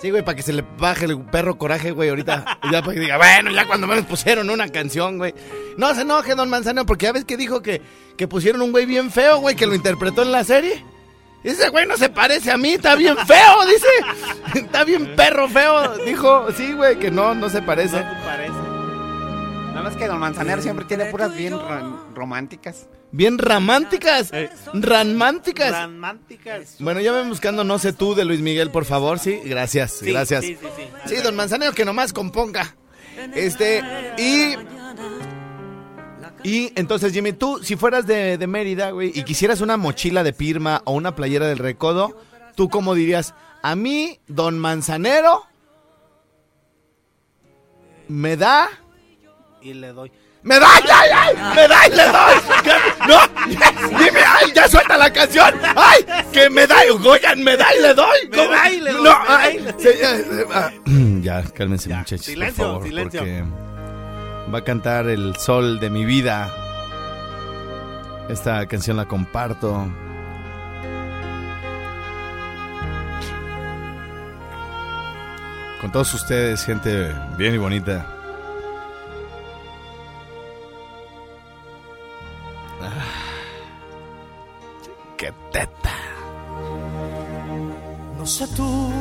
Sí, 0.01 0.11
güey, 0.11 0.23
para 0.23 0.35
que 0.35 0.43
se 0.43 0.53
le 0.53 0.63
baje 0.77 1.05
el 1.05 1.19
perro 1.25 1.57
coraje, 1.57 1.91
güey, 1.91 2.09
ahorita. 2.09 2.59
ya 2.71 2.81
para 2.81 2.93
que 2.93 2.99
diga, 3.01 3.17
bueno, 3.17 3.51
ya 3.51 3.65
cuando 3.67 3.85
menos 3.85 4.05
pusieron 4.05 4.49
una 4.49 4.69
canción, 4.69 5.17
güey. 5.17 5.33
No 5.77 5.93
se 5.93 6.01
enoje, 6.01 6.35
don 6.35 6.49
Manzanero, 6.49 6.85
porque 6.85 7.07
ya 7.07 7.11
ves 7.11 7.25
que 7.25 7.35
dijo 7.35 7.61
que, 7.61 7.81
que 8.17 8.27
pusieron 8.27 8.61
un 8.61 8.71
güey 8.71 8.85
bien 8.85 9.11
feo, 9.11 9.39
güey, 9.39 9.55
que 9.55 9.67
lo 9.67 9.75
interpretó 9.75 10.21
en 10.21 10.31
la 10.31 10.43
serie. 10.45 10.85
Ese 11.43 11.69
güey 11.69 11.85
no 11.85 11.97
se 11.97 12.09
parece 12.09 12.51
a 12.51 12.57
mí, 12.57 12.73
está 12.73 12.95
bien 12.95 13.17
feo, 13.17 13.65
dice. 13.65 13.87
está 14.65 14.83
bien 14.85 15.15
perro 15.15 15.49
feo. 15.49 15.97
Dijo, 16.05 16.47
sí, 16.55 16.73
güey, 16.73 16.97
que 16.97 17.11
no, 17.11 17.33
no 17.35 17.49
se 17.49 17.61
parece. 17.61 18.01
No 18.01 18.09
te 18.09 18.25
parece. 18.25 18.78
Nada 19.69 19.83
más 19.83 19.95
que 19.95 20.07
Don 20.07 20.19
Manzanero 20.19 20.61
siempre 20.61 20.85
tiene 20.85 21.05
puras 21.05 21.35
bien 21.35 21.53
ro- 21.53 22.07
románticas. 22.13 22.87
Bien 23.11 23.37
románticas. 23.37 24.31
Románticas. 24.73 25.71
Románticas. 25.83 26.75
Bueno, 26.79 26.99
ya 26.99 27.11
ven 27.11 27.29
buscando 27.29 27.63
No 27.63 27.79
sé 27.79 27.93
tú 27.93 28.13
de 28.15 28.25
Luis 28.25 28.41
Miguel, 28.41 28.71
por 28.71 28.85
favor. 28.85 29.19
Sí, 29.19 29.39
gracias, 29.45 29.91
Sí, 29.93 30.11
gracias. 30.11 30.43
Sí, 30.45 30.57
sí, 30.59 30.67
sí. 30.75 31.15
Sí, 31.15 31.21
don 31.21 31.35
Manzanero, 31.35 31.73
que 31.73 31.85
nomás 31.85 32.13
componga. 32.13 32.75
Este, 33.35 33.83
y. 34.17 34.55
Y 36.41 36.71
entonces, 36.75 37.11
Jimmy, 37.11 37.33
tú, 37.33 37.59
si 37.61 37.75
fueras 37.75 38.07
de, 38.07 38.37
de 38.37 38.47
Mérida, 38.47 38.91
güey, 38.91 39.11
y 39.13 39.23
quisieras 39.23 39.59
una 39.59 39.75
mochila 39.75 40.23
de 40.23 40.31
Pirma 40.31 40.81
o 40.85 40.93
una 40.93 41.13
playera 41.13 41.47
del 41.47 41.57
Recodo, 41.57 42.17
¿tú 42.55 42.69
cómo 42.69 42.95
dirías? 42.95 43.33
A 43.61 43.75
mí, 43.75 44.19
don 44.27 44.57
Manzanero, 44.57 45.43
me 48.07 48.37
da. 48.37 48.69
Y 49.61 49.73
le 49.73 49.91
doy. 49.91 50.11
¡Me 50.41 50.57
da! 50.57 50.67
¡Ya, 50.87 51.33
ya! 51.33 51.53
¡Me 51.53 51.67
da 51.67 51.87
y 51.87 51.89
le 51.89 52.05
doy! 52.05 52.35
¡No! 53.07 53.97
¡Dime! 53.99 54.19
¡Ay! 54.25 54.51
¡Ya 54.55 54.67
suelta 54.69 54.97
la 54.97 55.11
canción! 55.11 55.53
¡Ay! 55.75 56.05
¡Que 56.31 56.49
me 56.49 56.65
da! 56.65 56.77
¡Oigan! 57.05 57.43
¡Me 57.43 57.57
da 57.57 57.75
y 57.75 57.81
le 57.81 57.93
doy! 57.93 58.29
Me 58.31 58.47
da 58.47 58.71
y 58.71 58.79
le 58.79 58.91
doy, 58.93 59.03
¡No! 59.03 59.17
ay, 59.27 59.67
eh, 59.83 60.45
ah, 60.53 60.71
Ya, 61.21 61.43
cálmense, 61.43 61.89
muchachos. 61.89 62.21
silencio, 62.25 62.63
por 62.63 62.73
favor, 62.73 62.87
silencio. 62.87 63.19
Porque 63.19 63.43
va 64.53 64.59
a 64.59 64.63
cantar 64.63 65.07
el 65.07 65.35
sol 65.35 65.79
de 65.81 65.89
mi 65.89 66.05
vida. 66.05 66.49
Esta 68.29 68.65
canción 68.67 68.95
la 68.95 69.05
comparto. 69.05 69.91
Con 75.81 75.91
todos 75.91 76.13
ustedes, 76.13 76.63
gente 76.63 77.13
bien 77.37 77.55
y 77.55 77.57
bonita. 77.57 78.18
Ah, 85.19 85.25
¡Qué 85.25 85.33
teta! 85.51 85.95
No 88.17 88.25
sé 88.25 88.47
tú, 88.55 88.91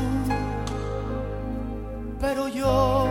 pero 2.20 2.48
yo 2.48 3.08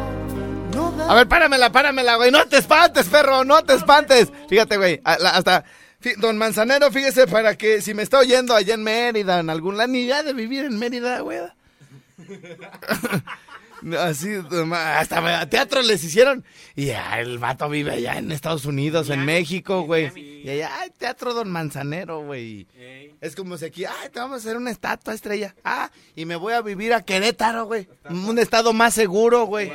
no 0.73 0.93
A 1.09 1.15
ver, 1.15 1.27
páramela, 1.27 1.71
páramela, 1.71 2.15
güey. 2.17 2.31
No 2.31 2.45
te 2.47 2.57
espantes, 2.57 3.07
perro, 3.07 3.43
no 3.43 3.63
te 3.63 3.75
espantes. 3.75 4.31
Fíjate, 4.49 4.77
güey, 4.77 5.01
hasta... 5.03 5.63
Don 6.17 6.37
Manzanero, 6.37 6.91
fíjese 6.91 7.27
para 7.27 7.57
que 7.57 7.81
si 7.81 7.93
me 7.93 8.03
está 8.03 8.19
oyendo 8.19 8.53
allá 8.53 8.75
en 8.75 8.83
Mérida, 8.83 9.39
en 9.39 9.49
algún 9.49 9.77
lado, 9.77 9.89
ni 9.89 10.05
ya 10.05 10.21
de 10.21 10.31
vivir 10.31 10.65
en 10.65 10.77
Mérida, 10.77 11.21
güey. 11.21 11.39
Así, 13.99 14.29
hasta 14.73 15.49
teatro 15.49 15.81
les 15.81 16.03
hicieron. 16.03 16.43
Y 16.75 16.87
ya, 16.87 17.19
el 17.19 17.37
vato 17.37 17.69
vive 17.69 17.91
allá 17.91 18.17
en 18.17 18.31
Estados 18.31 18.65
Unidos, 18.65 19.09
en 19.09 19.25
México, 19.25 19.81
güey. 19.83 20.11
Y 20.17 20.49
allá, 20.49 20.71
ay, 20.79 20.91
teatro 20.97 21.33
Don 21.33 21.51
Manzanero, 21.51 22.21
güey. 22.21 22.67
Es 23.21 23.35
como 23.35 23.57
si 23.57 23.65
aquí, 23.65 23.85
ay, 23.85 24.09
te 24.11 24.19
vamos 24.19 24.35
a 24.35 24.39
hacer 24.39 24.57
una 24.57 24.71
estatua 24.71 25.13
estrella. 25.13 25.55
Ah, 25.63 25.91
y 26.15 26.25
me 26.25 26.35
voy 26.35 26.53
a 26.53 26.61
vivir 26.61 26.93
a 26.93 27.03
Querétaro, 27.03 27.65
güey. 27.65 27.87
Un 28.09 28.39
estado 28.39 28.73
más 28.73 28.93
seguro, 28.93 29.45
güey. 29.45 29.71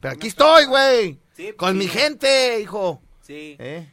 Pero 0.00 0.14
aquí 0.14 0.28
estoy, 0.28 0.66
güey. 0.66 1.18
Sí, 1.36 1.52
Con 1.56 1.78
mi 1.78 1.88
gente, 1.88 2.60
hijo. 2.60 3.00
Sí. 3.22 3.56
¿Eh? 3.58 3.88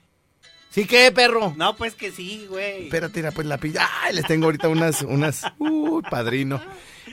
¿Sí 0.70 0.86
qué, 0.86 1.12
perro? 1.12 1.54
No, 1.58 1.76
pues 1.76 1.96
que 1.96 2.12
sí, 2.12 2.46
güey. 2.48 2.86
Espérate, 2.86 3.32
pues 3.32 3.48
la 3.48 3.58
pilla. 3.58 3.88
Ay, 4.04 4.16
les 4.16 4.26
tengo 4.26 4.46
ahorita 4.46 4.68
unas, 4.68 5.02
unas. 5.02 5.44
Uy, 5.58 6.04
padrino. 6.10 6.62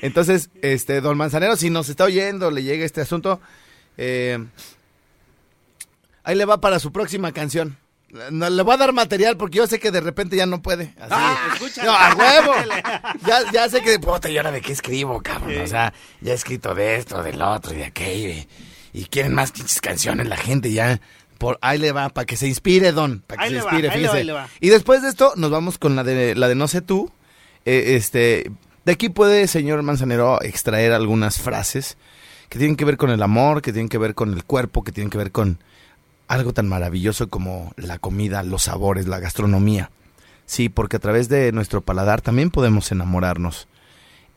Entonces, 0.02 0.50
este, 0.62 1.00
don 1.00 1.16
Manzanero, 1.16 1.56
si 1.56 1.70
nos 1.70 1.88
está 1.88 2.04
oyendo, 2.04 2.50
le 2.50 2.62
llega 2.62 2.84
este 2.84 3.00
asunto, 3.00 3.40
eh, 3.96 4.44
ahí 6.24 6.34
le 6.34 6.44
va 6.44 6.60
para 6.60 6.78
su 6.78 6.92
próxima 6.92 7.32
canción. 7.32 7.78
No, 8.30 8.48
le 8.48 8.62
voy 8.62 8.74
a 8.74 8.78
dar 8.78 8.92
material 8.92 9.36
porque 9.36 9.58
yo 9.58 9.66
sé 9.66 9.78
que 9.78 9.90
de 9.90 10.00
repente 10.00 10.36
ya 10.36 10.46
no 10.46 10.62
puede. 10.62 10.94
Así. 11.00 11.10
Ah, 11.10 11.54
no, 11.84 11.92
a 11.92 12.14
huevo. 12.14 12.52
Ya, 13.26 13.50
ya 13.52 13.68
sé 13.68 13.82
que, 13.82 13.98
puta, 13.98 14.30
¿y 14.30 14.36
ahora 14.36 14.52
de 14.52 14.60
qué 14.60 14.72
escribo, 14.72 15.20
cabrón? 15.22 15.60
O 15.60 15.66
sea, 15.66 15.92
ya 16.20 16.32
he 16.32 16.34
escrito 16.34 16.74
de 16.74 16.96
esto, 16.96 17.22
del 17.22 17.42
otro 17.42 17.74
y 17.74 17.78
de 17.78 17.84
aquello. 17.86 18.28
Y, 18.28 18.48
y 18.92 19.04
quieren 19.06 19.34
más 19.34 19.52
pinches 19.52 19.80
canciones 19.80 20.28
la 20.28 20.36
gente 20.36 20.72
ya. 20.72 21.00
Por, 21.38 21.58
ahí 21.60 21.78
le 21.78 21.92
va, 21.92 22.08
para 22.08 22.24
que 22.24 22.36
se 22.36 22.46
inspire, 22.46 22.92
don. 22.92 23.22
Para 23.26 23.42
que 23.42 23.44
Ahí 23.48 23.54
se 23.54 23.56
va, 23.58 23.62
inspire, 23.64 23.90
ahí 23.90 24.00
le 24.00 24.06
va, 24.06 24.12
fíjese. 24.12 24.18
ahí 24.18 24.24
le 24.24 24.32
va. 24.32 24.48
Y 24.60 24.68
después 24.70 25.02
de 25.02 25.08
esto, 25.08 25.32
nos 25.36 25.50
vamos 25.50 25.76
con 25.78 25.96
la 25.96 26.04
de 26.04 26.34
la 26.34 26.48
de 26.48 26.54
No 26.54 26.68
sé 26.68 26.80
tú. 26.80 27.10
Eh, 27.64 27.96
este, 27.96 28.50
de 28.86 28.92
aquí 28.92 29.08
puede, 29.08 29.48
señor 29.48 29.82
Manzanero, 29.82 30.40
extraer 30.42 30.92
algunas 30.92 31.40
frases 31.40 31.96
que 32.48 32.56
tienen 32.56 32.76
que 32.76 32.84
ver 32.84 32.96
con 32.96 33.10
el 33.10 33.20
amor, 33.20 33.60
que 33.60 33.72
tienen 33.72 33.88
que 33.88 33.98
ver 33.98 34.14
con 34.14 34.32
el 34.32 34.44
cuerpo, 34.44 34.84
que 34.84 34.92
tienen 34.92 35.10
que 35.10 35.18
ver 35.18 35.32
con 35.32 35.58
algo 36.28 36.52
tan 36.52 36.68
maravilloso 36.68 37.28
como 37.28 37.72
la 37.76 37.98
comida, 37.98 38.44
los 38.44 38.62
sabores, 38.62 39.08
la 39.08 39.18
gastronomía. 39.18 39.90
Sí, 40.46 40.68
porque 40.68 40.98
a 40.98 41.00
través 41.00 41.28
de 41.28 41.50
nuestro 41.50 41.80
paladar 41.80 42.20
también 42.20 42.50
podemos 42.50 42.92
enamorarnos. 42.92 43.66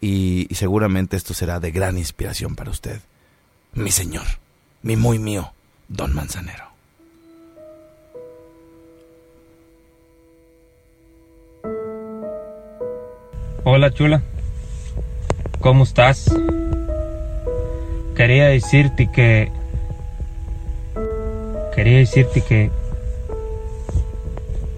Y, 0.02 0.48
y 0.50 0.56
seguramente 0.56 1.16
esto 1.16 1.36
será 1.36 1.60
de 1.60 1.70
gran 1.70 2.00
inspiración 2.00 2.56
para 2.56 2.72
usted. 2.72 3.02
Mi 3.74 3.92
señor, 3.92 4.26
mi 4.82 4.96
muy 4.96 5.20
mío, 5.20 5.54
don 5.90 6.16
Manzanero. 6.16 6.70
Hola 13.64 13.94
chula, 13.94 14.24
¿cómo 15.60 15.84
estás? 15.84 16.34
Quería 18.16 18.48
decirte 18.48 19.08
que... 19.12 19.52
Quería 21.76 22.00
decirte 22.00 22.42
que... 22.42 22.72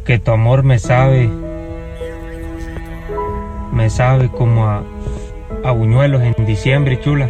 Que 0.05 0.19
tu 0.19 0.31
amor 0.31 0.63
me 0.63 0.79
sabe... 0.79 1.29
Me 3.71 3.89
sabe 3.89 4.29
como 4.29 4.67
a... 4.67 4.83
A 5.63 5.71
buñuelos 5.71 6.21
en 6.23 6.45
diciembre, 6.45 6.99
chula. 6.99 7.29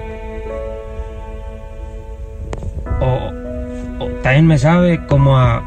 O, 3.01 4.03
o 4.03 4.07
también 4.23 4.47
me 4.47 4.57
sabe 4.57 5.05
como 5.07 5.37
a... 5.37 5.63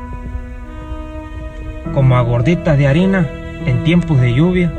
Como 1.92 2.16
a 2.16 2.22
gorditas 2.22 2.76
de 2.78 2.86
harina 2.86 3.28
en 3.66 3.84
tiempos 3.84 4.20
de 4.20 4.34
lluvia 4.34 4.72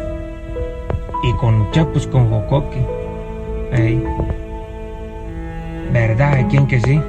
y 1.24 1.34
con 1.34 1.72
chapus 1.72 2.08
con 2.08 2.30
jocoque. 2.30 2.95
¿Verdad? 5.92 6.46
¿Quién 6.50 6.68
que 6.68 6.80
sí? 6.82 7.00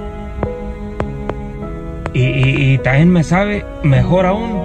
Y, 2.18 2.78
también 2.78 3.10
me 3.10 3.22
sabe, 3.22 3.64
mejor 3.82 4.24
aún, 4.24 4.58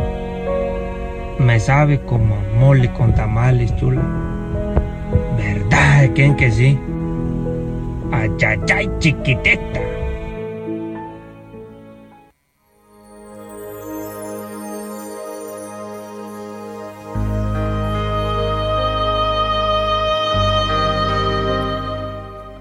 me 1.40 1.60
sabe 1.60 2.00
como 2.00 2.36
mole 2.58 2.90
con 2.94 3.14
tamales, 3.14 3.76
chula. 3.76 4.02
¿Verdad? 5.38 6.10
¿Quién 6.16 6.36
que 6.36 6.50
sí? 6.50 6.80
Ayayay, 8.12 8.90
chiquiteta. 9.00 9.82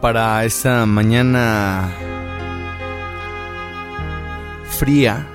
Para 0.00 0.44
esa 0.44 0.86
mañana 0.86 1.90
fría, 4.78 5.26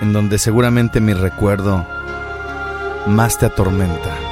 en 0.00 0.12
donde 0.12 0.38
seguramente 0.38 1.00
mi 1.00 1.14
recuerdo 1.14 1.86
más 3.06 3.38
te 3.38 3.46
atormenta. 3.46 4.29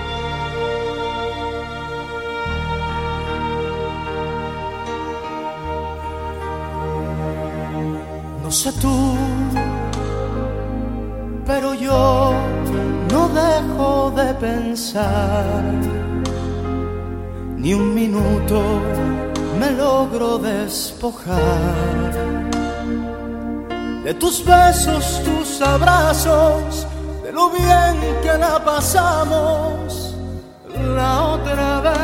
Tus 24.29 24.45
besos, 24.45 25.23
tus 25.25 25.63
abrazos, 25.63 26.87
de 27.23 27.33
lo 27.33 27.49
bien 27.49 27.97
que 28.23 28.37
la 28.37 28.63
pasamos 28.63 30.15
la 30.95 31.23
otra 31.29 31.81
vez. 31.81 31.95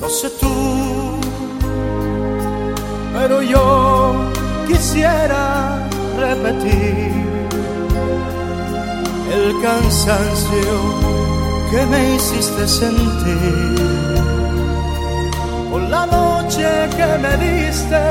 No 0.00 0.08
sé 0.08 0.30
tú, 0.40 1.18
pero 3.14 3.42
yo 3.42 4.14
quisiera 4.68 5.88
repetir 6.20 7.10
el 9.38 9.60
cansancio 9.60 10.72
que 11.72 11.86
me 11.86 12.14
hiciste 12.14 12.68
sentir 12.68 13.95
noche 16.46 16.88
que 16.96 17.18
me 17.18 17.36
diste 17.44 18.02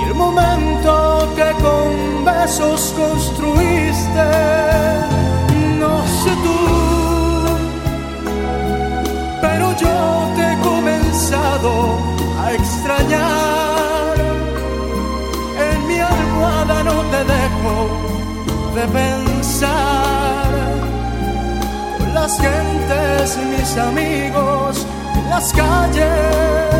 y 0.00 0.08
el 0.08 0.14
momento 0.14 1.28
que 1.36 1.50
con 1.62 2.24
besos 2.24 2.94
construiste. 2.96 4.28
No 5.78 5.94
sé 6.22 6.30
tú, 6.44 6.60
pero 9.42 9.66
yo 9.76 9.96
te 10.36 10.52
he 10.52 10.56
comenzado 10.60 11.70
a 12.42 12.52
extrañar. 12.52 14.14
En 15.70 15.86
mi 15.88 15.98
almohada 16.00 16.82
no 16.84 16.98
te 17.12 17.20
dejo 17.34 17.74
de 18.76 18.84
pensar. 18.98 20.50
Con 21.98 22.14
las 22.14 22.40
gentes, 22.40 23.38
mis 23.52 23.76
amigos, 23.76 24.86
las 25.28 25.52
calles, 25.52 26.79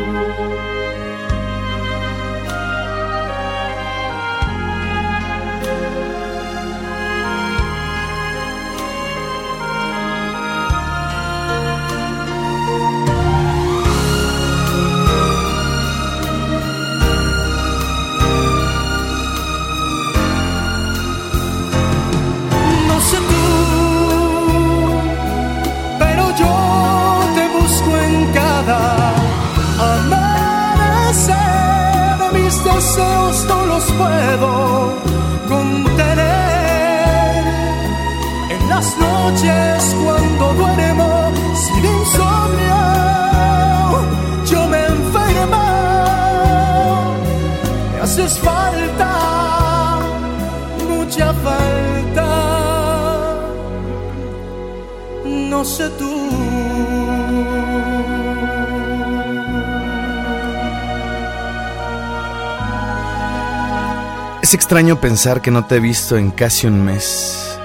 Extraño 64.71 65.01
pensar 65.01 65.41
que 65.41 65.51
no 65.51 65.65
te 65.65 65.75
he 65.75 65.79
visto 65.81 66.15
en 66.15 66.31
casi 66.31 66.65
un 66.65 66.85
mes. 66.85 67.59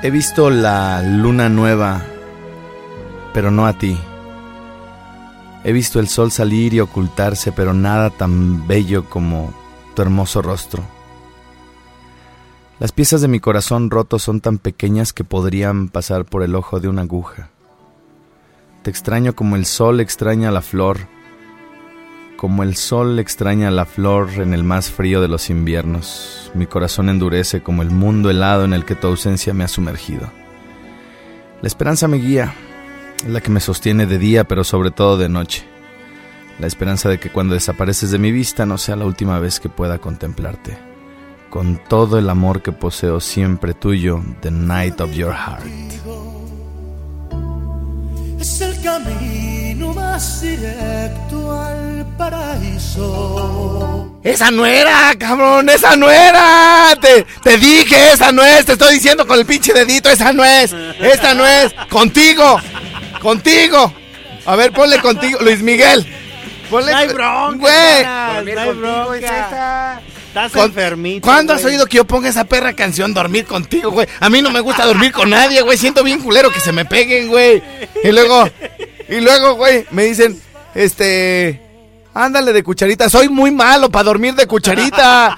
He 0.00 0.08
visto 0.08 0.48
la 0.48 1.02
luna 1.02 1.48
nueva, 1.48 2.02
pero 3.34 3.50
no 3.50 3.66
a 3.66 3.72
ti. 3.72 3.98
He 5.64 5.72
visto 5.72 5.98
el 5.98 6.06
sol 6.06 6.30
salir 6.30 6.72
y 6.72 6.78
ocultarse, 6.78 7.50
pero 7.50 7.74
nada 7.74 8.10
tan 8.10 8.68
bello 8.68 9.10
como 9.10 9.52
tu 9.96 10.02
hermoso 10.02 10.40
rostro. 10.40 10.84
Las 12.78 12.92
piezas 12.92 13.20
de 13.20 13.26
mi 13.26 13.40
corazón 13.40 13.90
roto 13.90 14.20
son 14.20 14.40
tan 14.40 14.58
pequeñas 14.58 15.12
que 15.12 15.24
podrían 15.24 15.88
pasar 15.88 16.26
por 16.26 16.44
el 16.44 16.54
ojo 16.54 16.78
de 16.78 16.86
una 16.86 17.02
aguja. 17.02 17.50
Te 18.84 18.90
extraño 18.90 19.34
como 19.34 19.56
el 19.56 19.66
sol 19.66 19.98
extraña 19.98 20.52
la 20.52 20.62
flor, 20.62 21.08
como 22.40 22.62
el 22.62 22.74
sol 22.74 23.18
extraña 23.18 23.70
la 23.70 23.84
flor 23.84 24.30
en 24.36 24.54
el 24.54 24.64
más 24.64 24.90
frío 24.90 25.20
de 25.20 25.28
los 25.28 25.50
inviernos. 25.50 26.50
Mi 26.54 26.64
corazón 26.64 27.10
endurece 27.10 27.62
como 27.62 27.82
el 27.82 27.90
mundo 27.90 28.30
helado 28.30 28.64
en 28.64 28.72
el 28.72 28.86
que 28.86 28.94
tu 28.94 29.08
ausencia 29.08 29.52
me 29.52 29.62
ha 29.62 29.68
sumergido. 29.68 30.32
La 31.60 31.68
esperanza 31.68 32.08
me 32.08 32.16
guía, 32.16 32.54
es 33.18 33.28
la 33.28 33.42
que 33.42 33.50
me 33.50 33.60
sostiene 33.60 34.06
de 34.06 34.18
día, 34.18 34.44
pero 34.44 34.64
sobre 34.64 34.90
todo 34.90 35.18
de 35.18 35.28
noche. 35.28 35.64
La 36.58 36.66
esperanza 36.66 37.10
de 37.10 37.20
que 37.20 37.28
cuando 37.28 37.52
desapareces 37.52 38.10
de 38.10 38.18
mi 38.18 38.32
vista 38.32 38.64
no 38.64 38.78
sea 38.78 38.96
la 38.96 39.04
última 39.04 39.38
vez 39.38 39.60
que 39.60 39.68
pueda 39.68 39.98
contemplarte. 39.98 40.78
Con 41.50 41.78
todo 41.90 42.18
el 42.18 42.30
amor 42.30 42.62
que 42.62 42.72
poseo 42.72 43.20
siempre 43.20 43.74
tuyo, 43.74 44.24
The 44.40 44.50
Night 44.50 44.98
of 45.02 45.12
Your 45.12 45.34
Heart. 45.34 45.66
Camino 48.90 49.94
más 49.94 50.42
directo 50.42 51.52
al 51.62 52.04
paraíso. 52.18 54.10
Esa 54.24 54.50
no 54.50 54.66
era, 54.66 55.14
cabrón, 55.16 55.68
esa 55.68 55.94
no 55.94 56.10
era. 56.10 56.96
Te, 57.00 57.24
te 57.42 57.56
dije, 57.56 58.12
esa 58.12 58.32
no 58.32 58.44
es. 58.44 58.66
Te 58.66 58.72
estoy 58.72 58.94
diciendo 58.94 59.26
con 59.28 59.38
el 59.38 59.46
pinche 59.46 59.72
dedito, 59.72 60.10
esa 60.10 60.32
no 60.32 60.44
es. 60.44 60.72
Esta 61.00 61.34
no 61.34 61.46
es. 61.46 61.72
Contigo, 61.88 62.60
contigo. 63.22 63.94
A 64.44 64.56
ver, 64.56 64.72
ponle 64.72 64.98
contigo, 64.98 65.38
Luis 65.40 65.62
Miguel. 65.62 66.04
Ponle, 66.68 66.90
No 66.92 66.98
hay 66.98 67.08
bronca, 67.08 67.56
güey. 67.58 68.02
Jonas, 68.04 68.44
no 68.44 68.60
hay 68.60 68.72
bronca. 68.72 70.00
Estás 70.28 70.52
Con- 70.52 70.66
enfermito. 70.66 71.26
¿Cuándo 71.26 71.52
has 71.54 71.64
oído 71.64 71.86
que 71.86 71.96
yo 71.96 72.04
ponga 72.04 72.28
esa 72.28 72.44
perra 72.44 72.72
canción 72.74 73.12
Dormir 73.12 73.46
contigo, 73.46 73.90
güey? 73.90 74.06
A 74.20 74.30
mí 74.30 74.40
no 74.40 74.50
me 74.52 74.60
gusta 74.60 74.86
dormir 74.86 75.10
con 75.10 75.28
nadie, 75.30 75.60
güey. 75.62 75.76
Siento 75.76 76.04
bien 76.04 76.20
culero 76.20 76.52
que 76.52 76.60
se 76.60 76.70
me 76.70 76.84
peguen, 76.84 77.26
güey. 77.28 77.60
Y 78.04 78.12
luego, 78.12 78.48
y 79.10 79.20
luego, 79.20 79.54
güey, 79.54 79.86
me 79.90 80.04
dicen, 80.04 80.40
este, 80.74 81.60
ándale 82.14 82.52
de 82.52 82.62
cucharita. 82.62 83.08
Soy 83.08 83.28
muy 83.28 83.50
malo 83.50 83.90
para 83.90 84.04
dormir 84.04 84.34
de 84.34 84.46
cucharita. 84.46 85.36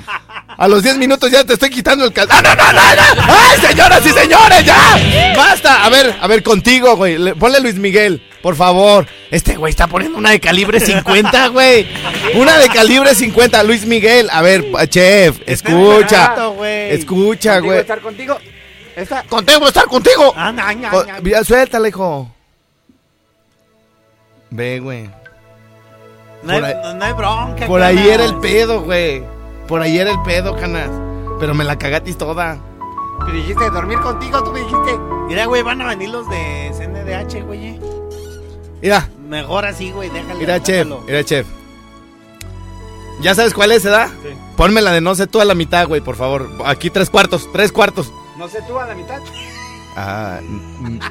A 0.58 0.68
los 0.68 0.82
10 0.82 0.98
minutos 0.98 1.30
ya 1.30 1.44
te 1.44 1.54
estoy 1.54 1.70
quitando 1.70 2.04
el 2.04 2.12
cal... 2.12 2.28
¡Ah, 2.30 2.42
no, 2.42 2.54
no, 2.54 2.72
no, 2.72 3.26
no! 3.26 3.34
¡Ay, 3.34 3.60
señoras 3.66 4.04
y 4.06 4.10
señores, 4.10 4.64
ya! 4.66 5.34
¡Basta! 5.36 5.84
A 5.84 5.88
ver, 5.88 6.14
a 6.20 6.26
ver, 6.26 6.42
contigo, 6.42 6.94
güey. 6.96 7.16
Le- 7.18 7.34
Ponle 7.34 7.58
Luis 7.60 7.76
Miguel, 7.76 8.22
por 8.42 8.54
favor. 8.54 9.06
Este 9.30 9.56
güey 9.56 9.70
está 9.70 9.86
poniendo 9.86 10.18
una 10.18 10.30
de 10.30 10.40
calibre 10.40 10.78
50, 10.78 11.48
güey. 11.48 11.88
Una 12.34 12.58
de 12.58 12.68
calibre 12.68 13.14
50. 13.14 13.62
Luis 13.62 13.86
Miguel, 13.86 14.28
a 14.30 14.42
ver, 14.42 14.62
chef, 14.90 15.38
escucha. 15.46 16.34
Escucha, 16.90 17.54
Contigo 17.54 17.66
güey. 17.66 17.78
estar 17.80 18.00
contigo. 18.00 18.38
Esta, 18.94 19.22
Contigo, 19.22 19.66
estar 19.68 19.86
contigo. 19.86 20.34
Ah, 20.36 20.52
ya, 21.24 21.42
suéltale, 21.44 21.88
hijo. 21.88 22.30
Ve, 24.52 24.80
güey. 24.80 25.10
No 26.42 26.52
hay, 26.52 26.62
ahí- 26.62 26.94
no- 26.96 27.04
hay 27.04 27.12
bronca. 27.12 27.66
Por 27.66 27.82
ahí 27.82 27.96
Jonas. 27.96 28.10
era 28.12 28.24
el 28.24 28.34
pedo, 28.36 28.82
güey. 28.82 29.22
Por 29.68 29.80
ahí 29.80 29.98
era 29.98 30.10
el 30.10 30.20
pedo, 30.22 30.56
canas. 30.56 30.90
Pero 31.40 31.54
me 31.54 31.64
la 31.64 31.76
cagatis 31.78 32.16
toda. 32.18 32.58
me 33.26 33.32
dijiste 33.32 33.70
dormir 33.70 33.98
contigo, 34.00 34.42
tú 34.42 34.52
me 34.52 34.60
dijiste. 34.60 34.98
Mira, 35.28 35.46
güey, 35.46 35.62
van 35.62 35.80
a 35.82 35.86
venir 35.88 36.08
los 36.10 36.28
de 36.28 36.70
CNDH, 36.76 37.42
güey. 37.46 37.78
Mira, 38.80 39.08
Mejor 39.28 39.64
así, 39.64 39.92
güey, 39.92 40.10
déjale. 40.10 40.34
mira, 40.40 40.60
chef, 40.62 40.76
déjalo. 40.88 41.00
mira, 41.06 41.24
chef. 41.24 41.46
¿Ya 43.22 43.34
sabes 43.34 43.54
cuál 43.54 43.70
es, 43.72 43.84
edad? 43.84 44.08
Sí. 44.22 44.30
Ponme 44.56 44.80
la 44.82 44.90
de 44.92 45.00
no 45.00 45.14
sé 45.14 45.26
tú 45.28 45.40
a 45.40 45.44
la 45.44 45.54
mitad, 45.54 45.86
güey, 45.86 46.00
por 46.00 46.16
favor. 46.16 46.48
Aquí 46.66 46.90
tres 46.90 47.08
cuartos, 47.08 47.48
tres 47.52 47.70
cuartos. 47.70 48.12
No 48.36 48.48
sé 48.48 48.58
tú 48.66 48.76
a 48.78 48.86
la 48.86 48.94
mitad. 48.94 49.20
Ah, 49.96 50.40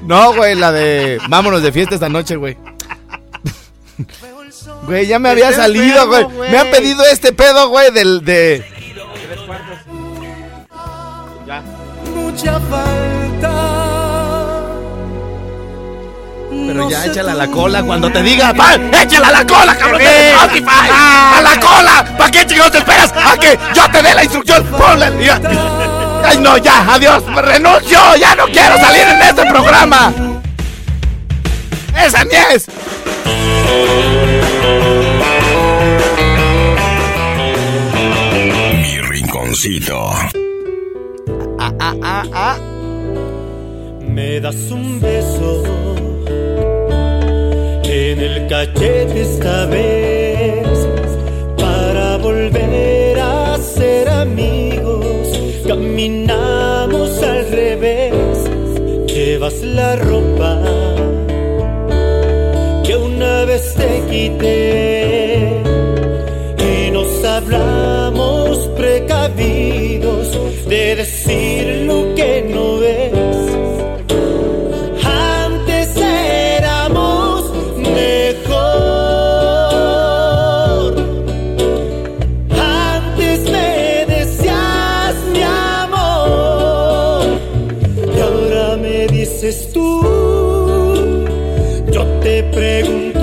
no, 0.04 0.34
güey, 0.34 0.56
la 0.56 0.72
de 0.72 1.20
vámonos 1.30 1.62
de 1.64 1.72
fiesta 1.72 1.96
esta 1.96 2.10
noche, 2.10 2.36
güey. 2.36 2.58
Güey, 4.86 5.08
ya 5.08 5.20
me 5.20 5.30
había 5.30 5.54
salido, 5.54 6.08
güey. 6.08 6.28
Me 6.50 6.58
han 6.58 6.70
pedido 6.70 7.04
este 7.06 7.32
pedo, 7.34 7.70
güey, 7.70 7.92
del 7.92 8.24
de. 8.24 8.66
Mucha 12.14 12.60
falta. 12.60 13.82
Pero 16.68 16.90
ya 16.90 17.06
échala 17.06 17.32
a 17.32 17.36
la 17.36 17.48
cola 17.48 17.84
cuando 17.84 18.12
te 18.12 18.22
diga. 18.22 18.54
¡Va! 18.54 18.76
¡Échala 19.02 19.30
a 19.30 19.32
la 19.32 19.48
cola, 19.48 19.76
cabrón! 19.76 20.00
de 20.00 20.32
Spotify! 20.32 20.90
¡A 20.92 21.42
la 21.42 21.60
cola! 21.60 22.18
¿Para 22.18 22.32
qué 22.32 22.46
chingados 22.46 22.72
te 22.72 22.78
esperas? 22.80 23.14
¡A 23.14 23.38
que 23.38 23.58
yo 23.74 23.90
te 23.92 24.02
dé 24.04 24.14
la 24.14 24.24
instrucción! 24.24 24.66
¡Ponle! 24.66 25.32
Ay, 26.24 26.38
no, 26.38 26.58
ya, 26.58 26.94
adiós, 26.94 27.26
me 27.26 27.42
renuncio, 27.42 28.16
ya 28.16 28.36
no 28.36 28.46
quiero 28.46 28.78
salir 28.78 29.02
en 29.02 29.22
este 29.22 29.46
programa. 29.48 30.14
¡Esa 31.98 32.24
ni 32.24 32.36
es! 32.36 32.68
Mi 38.82 39.00
rinconcito. 39.10 40.00
Ah, 41.60 41.74
ah, 41.80 41.96
ah, 42.02 42.26
ah. 42.34 42.58
Me 44.08 44.40
das 44.40 44.72
un 44.72 45.00
beso 45.00 45.64
en 47.84 48.20
el 48.20 48.48
cachete 48.48 49.22
esta 49.22 49.66
vez 49.66 50.88
para 51.58 52.18
volver 52.18 53.20
a 53.20 53.58
ser 53.58 54.10
amigos. 54.10 55.28
Caminamos 55.68 57.24
al 57.24 57.50
revés, 57.52 58.50
llevas 59.08 59.62
la 59.62 59.96
ropa 59.96 60.60
te 63.60 64.02
quité 64.10 65.62
y 66.58 66.90
nos 66.92 67.22
hablamos 67.26 68.70
precavidos 68.78 70.38
de 70.68 70.96
decir 70.96 71.84
lo 71.86 72.16
que 72.16 72.48
no 72.50 72.78
ves. 72.78 73.12
Antes 75.04 75.98
éramos 75.98 77.52
mejor. 77.76 78.62
Antes 82.58 83.52
me 83.52 84.06
decías 84.16 85.16
mi 85.34 85.44
amor. 85.82 87.26
Y 88.16 88.20
ahora 88.22 88.78
me 88.78 89.08
dices 89.08 89.74
tú. 89.74 89.90
Yo 91.92 92.06
te 92.24 92.44
pregunto 92.44 93.21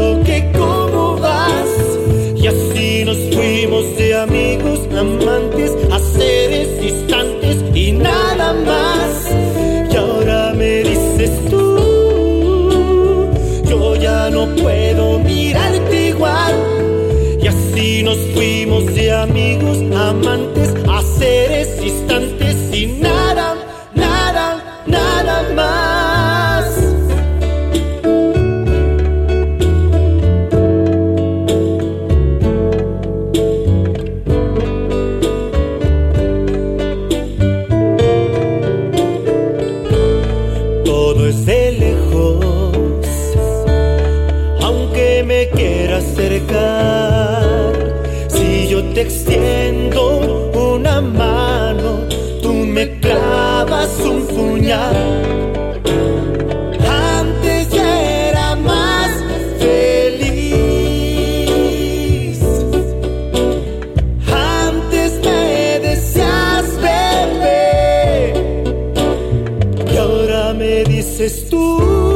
dices 70.98 71.48
tú, 71.48 72.07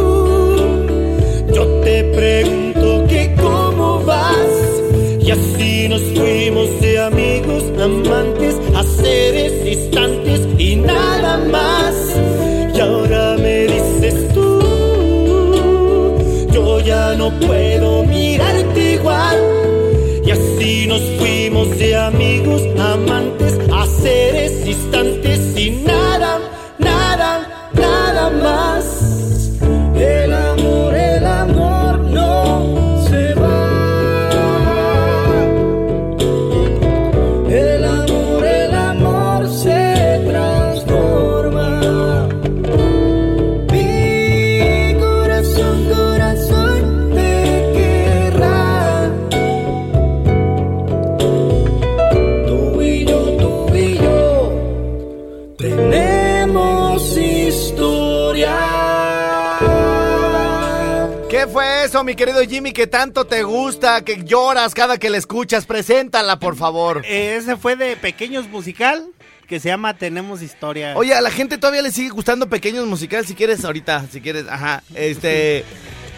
mi 62.12 62.16
querido 62.16 62.42
Jimmy, 62.42 62.72
que 62.72 62.86
tanto 62.86 63.24
te 63.24 63.42
gusta, 63.42 64.04
que 64.04 64.22
lloras 64.22 64.74
cada 64.74 64.98
que 64.98 65.08
la 65.08 65.16
escuchas? 65.16 65.64
Preséntala, 65.64 66.38
por 66.38 66.56
favor. 66.56 67.00
Ese 67.08 67.56
fue 67.56 67.74
de 67.74 67.96
Pequeños 67.96 68.46
Musical, 68.50 69.06
que 69.48 69.58
se 69.58 69.70
llama 69.70 69.96
Tenemos 69.96 70.42
Historia. 70.42 70.92
Oye, 70.94 71.14
a 71.14 71.22
la 71.22 71.30
gente 71.30 71.56
todavía 71.56 71.80
le 71.80 71.90
sigue 71.90 72.10
gustando 72.10 72.50
pequeños 72.50 72.86
musicales, 72.86 73.28
si 73.28 73.34
quieres 73.34 73.64
ahorita, 73.64 74.04
si 74.12 74.20
quieres, 74.20 74.44
ajá. 74.46 74.82
Este, 74.94 75.64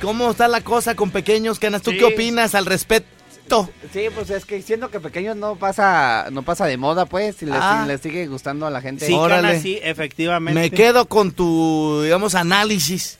¿cómo 0.03 0.33
está 0.33 0.49
la 0.49 0.63
cosa 0.63 0.97
con 0.97 1.13
pequeños, 1.13 1.61
Canas? 1.61 1.83
¿Tú 1.83 1.93
Sí. 1.93 1.99
qué 1.99 2.07
opinas 2.07 2.57
al 2.57 2.67
respecto? 2.67 3.13
Sí, 3.93 4.07
pues 4.15 4.31
es 4.31 4.45
que 4.45 4.61
siendo 4.63 4.91
que 4.91 5.01
pequeños 5.01 5.37
no 5.37 5.57
pasa, 5.57 6.27
no 6.33 6.43
pasa 6.43 6.67
de 6.67 6.77
moda, 6.77 7.07
pues, 7.07 7.37
si 7.37 7.47
les, 7.47 7.55
Ah. 7.57 7.85
les 7.87 8.01
sigue 8.01 8.27
gustando 8.27 8.67
a 8.67 8.71
la 8.71 8.81
gente. 8.81 9.07
sí, 9.07 9.13
órale. 9.13 9.61
Sí, 9.61 9.79
efectivamente. 9.83 10.61
Me 10.61 10.71
quedo 10.71 11.07
con 11.07 11.33
tu, 11.33 12.01
digamos, 12.03 12.35
análisis. 12.35 13.19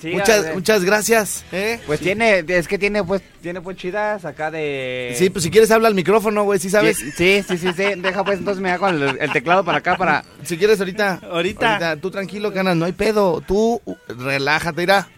Sí, 0.00 0.10
muchas, 0.12 0.54
muchas 0.54 0.84
gracias. 0.84 1.44
¿eh? 1.52 1.78
Pues 1.86 2.00
tiene, 2.00 2.44
es 2.48 2.66
que 2.68 2.78
tiene 2.78 3.04
pues, 3.04 3.22
tiene 3.42 3.60
pues 3.60 3.76
chidas 3.76 4.24
acá 4.24 4.50
de... 4.50 5.14
Sí, 5.16 5.30
pues 5.30 5.44
si 5.44 5.50
quieres 5.50 5.70
habla 5.70 5.88
al 5.88 5.94
micrófono, 5.94 6.44
güey, 6.44 6.58
¿sí 6.58 6.70
sabes? 6.70 6.96
Sí, 6.96 7.42
sí, 7.46 7.56
sí, 7.58 7.68
sí, 7.76 7.84
deja 7.98 8.24
pues 8.24 8.38
entonces 8.38 8.60
me 8.62 8.70
hago 8.70 8.88
el, 8.88 9.02
el 9.20 9.32
teclado 9.32 9.64
para 9.64 9.78
acá 9.78 9.96
para... 9.96 10.24
Si 10.42 10.56
quieres 10.58 10.80
ahorita. 10.80 11.20
Ahorita. 11.30 11.96
Tú 12.00 12.10
tranquilo, 12.10 12.52
Canas, 12.52 12.76
no 12.76 12.84
hay 12.86 12.92
pedo. 12.92 13.40
Tú 13.46 13.80
relájate, 14.08 14.82
irá. 14.82 15.08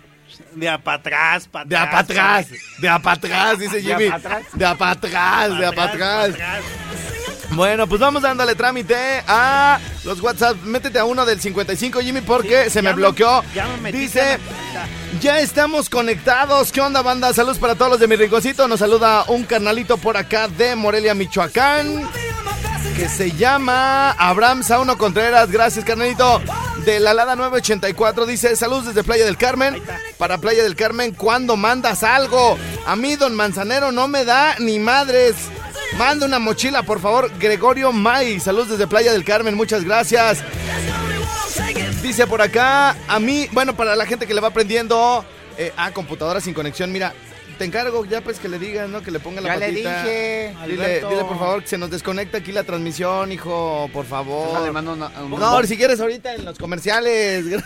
De 0.54 0.68
a 0.68 0.78
para 0.78 0.98
atrás, 0.98 1.48
para 1.48 1.64
De 1.64 1.76
a 1.76 1.90
pa' 1.90 1.98
atrás, 2.00 2.46
de 2.80 2.88
a 2.88 2.98
pa' 2.98 3.12
atrás, 3.12 3.58
dice 3.58 3.80
¿De 3.80 3.92
a 3.92 3.98
Jimmy. 3.98 4.10
atrás? 4.10 4.42
De 4.52 4.64
a 4.66 4.74
pa' 4.74 4.90
atrás, 4.90 5.58
de 5.58 5.66
a 5.66 5.72
pa' 5.72 5.84
atrás. 5.84 6.30
Bueno, 7.50 7.86
pues 7.86 8.00
vamos 8.00 8.22
dándole 8.22 8.54
trámite 8.54 8.94
a 9.26 9.78
los 10.04 10.20
WhatsApp. 10.20 10.56
Métete 10.64 10.98
a 10.98 11.04
uno 11.04 11.24
del 11.24 11.40
55, 11.40 12.00
Jimmy, 12.00 12.20
porque 12.20 12.64
Sí, 12.64 12.70
se 12.70 12.82
me 12.82 12.92
bloqueó. 12.92 13.42
ya 13.54 13.66
me 13.66 13.76
metí, 13.78 13.98
Dice, 13.98 14.38
ya 15.20 15.40
estamos 15.40 15.88
conectados. 15.88 16.70
¿Qué 16.72 16.80
onda, 16.82 17.00
banda? 17.02 17.32
Saludos 17.32 17.58
para 17.58 17.74
todos 17.74 17.92
los 17.92 18.00
de 18.00 18.06
mi 18.06 18.16
rinconcito. 18.16 18.68
Nos 18.68 18.80
saluda 18.80 19.24
un 19.28 19.44
carnalito 19.44 19.96
por 19.96 20.16
acá 20.18 20.46
de 20.48 20.76
Morelia, 20.76 21.14
Michoacán. 21.14 22.08
Que 22.98 23.08
se 23.08 23.30
llama 23.30 24.10
Abraham 24.10 24.64
Sauno 24.64 24.98
Contreras. 24.98 25.52
Gracias, 25.52 25.84
carnalito. 25.84 26.42
De 26.84 26.98
la 26.98 27.14
Lada 27.14 27.36
984 27.36 28.26
dice: 28.26 28.56
Saludos 28.56 28.86
desde 28.86 29.04
Playa 29.04 29.24
del 29.24 29.36
Carmen. 29.36 29.80
Para 30.16 30.38
Playa 30.38 30.64
del 30.64 30.74
Carmen, 30.74 31.14
¿cuándo 31.14 31.56
mandas 31.56 32.02
algo? 32.02 32.58
A 32.86 32.96
mí, 32.96 33.14
don 33.14 33.36
Manzanero, 33.36 33.92
no 33.92 34.08
me 34.08 34.24
da 34.24 34.56
ni 34.58 34.80
madres. 34.80 35.36
Manda 35.96 36.26
una 36.26 36.40
mochila, 36.40 36.82
por 36.82 36.98
favor. 37.00 37.30
Gregorio 37.38 37.92
May. 37.92 38.40
Saludos 38.40 38.70
desde 38.70 38.88
Playa 38.88 39.12
del 39.12 39.24
Carmen. 39.24 39.54
Muchas 39.54 39.84
gracias. 39.84 40.42
Dice 42.02 42.26
por 42.26 42.42
acá, 42.42 42.96
a 43.06 43.20
mí, 43.20 43.48
bueno, 43.52 43.76
para 43.76 43.94
la 43.94 44.06
gente 44.06 44.26
que 44.26 44.34
le 44.34 44.40
va 44.40 44.48
aprendiendo, 44.48 45.24
eh, 45.56 45.72
ah, 45.76 45.92
computadora 45.92 46.40
sin 46.40 46.52
conexión, 46.52 46.90
mira, 46.90 47.14
te 47.58 47.64
encargo 47.64 48.04
ya 48.04 48.20
pues 48.20 48.38
que 48.38 48.48
le 48.48 48.58
digan, 48.58 48.90
¿no? 48.92 49.02
Que 49.02 49.10
le 49.10 49.20
ponga 49.20 49.40
la 49.40 49.48
Ya 49.48 49.56
le 49.56 49.70
dije. 49.72 50.54
Dile, 50.54 50.56
Alberto. 50.60 51.08
dile, 51.10 51.24
por 51.24 51.38
favor 51.38 51.62
que 51.62 51.68
se 51.68 51.76
nos 51.78 51.90
desconecta 51.90 52.38
aquí 52.38 52.52
la 52.52 52.62
transmisión, 52.64 53.32
hijo, 53.32 53.90
por 53.92 54.06
favor. 54.06 54.48
Déjale, 54.48 54.70
mando 54.72 54.92
una- 54.94 55.08
un- 55.20 55.30
No, 55.38 55.62
si 55.64 55.76
quieres 55.76 56.00
ahorita 56.00 56.34
en 56.34 56.44
los 56.44 56.56
comerciales. 56.58 57.44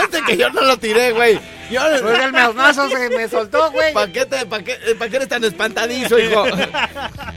Conste 0.00 0.22
que 0.26 0.36
yo 0.36 0.50
no 0.50 0.62
lo 0.62 0.76
tiré, 0.78 1.12
güey. 1.12 1.38
Yo 1.70 1.80
Pues 2.02 2.18
el 2.20 2.32
meonazo 2.32 2.88
se 2.88 3.08
me 3.10 3.28
soltó, 3.28 3.70
güey. 3.72 3.92
¿Para 3.92 4.12
qué, 4.12 4.24
te- 4.26 4.46
pa' 4.46 4.62
qué- 4.62 4.76
pa' 4.98 5.08
qué 5.08 5.16
eres 5.16 5.28
tan 5.28 5.42
espantadizo, 5.44 6.18
hijo? 6.18 6.44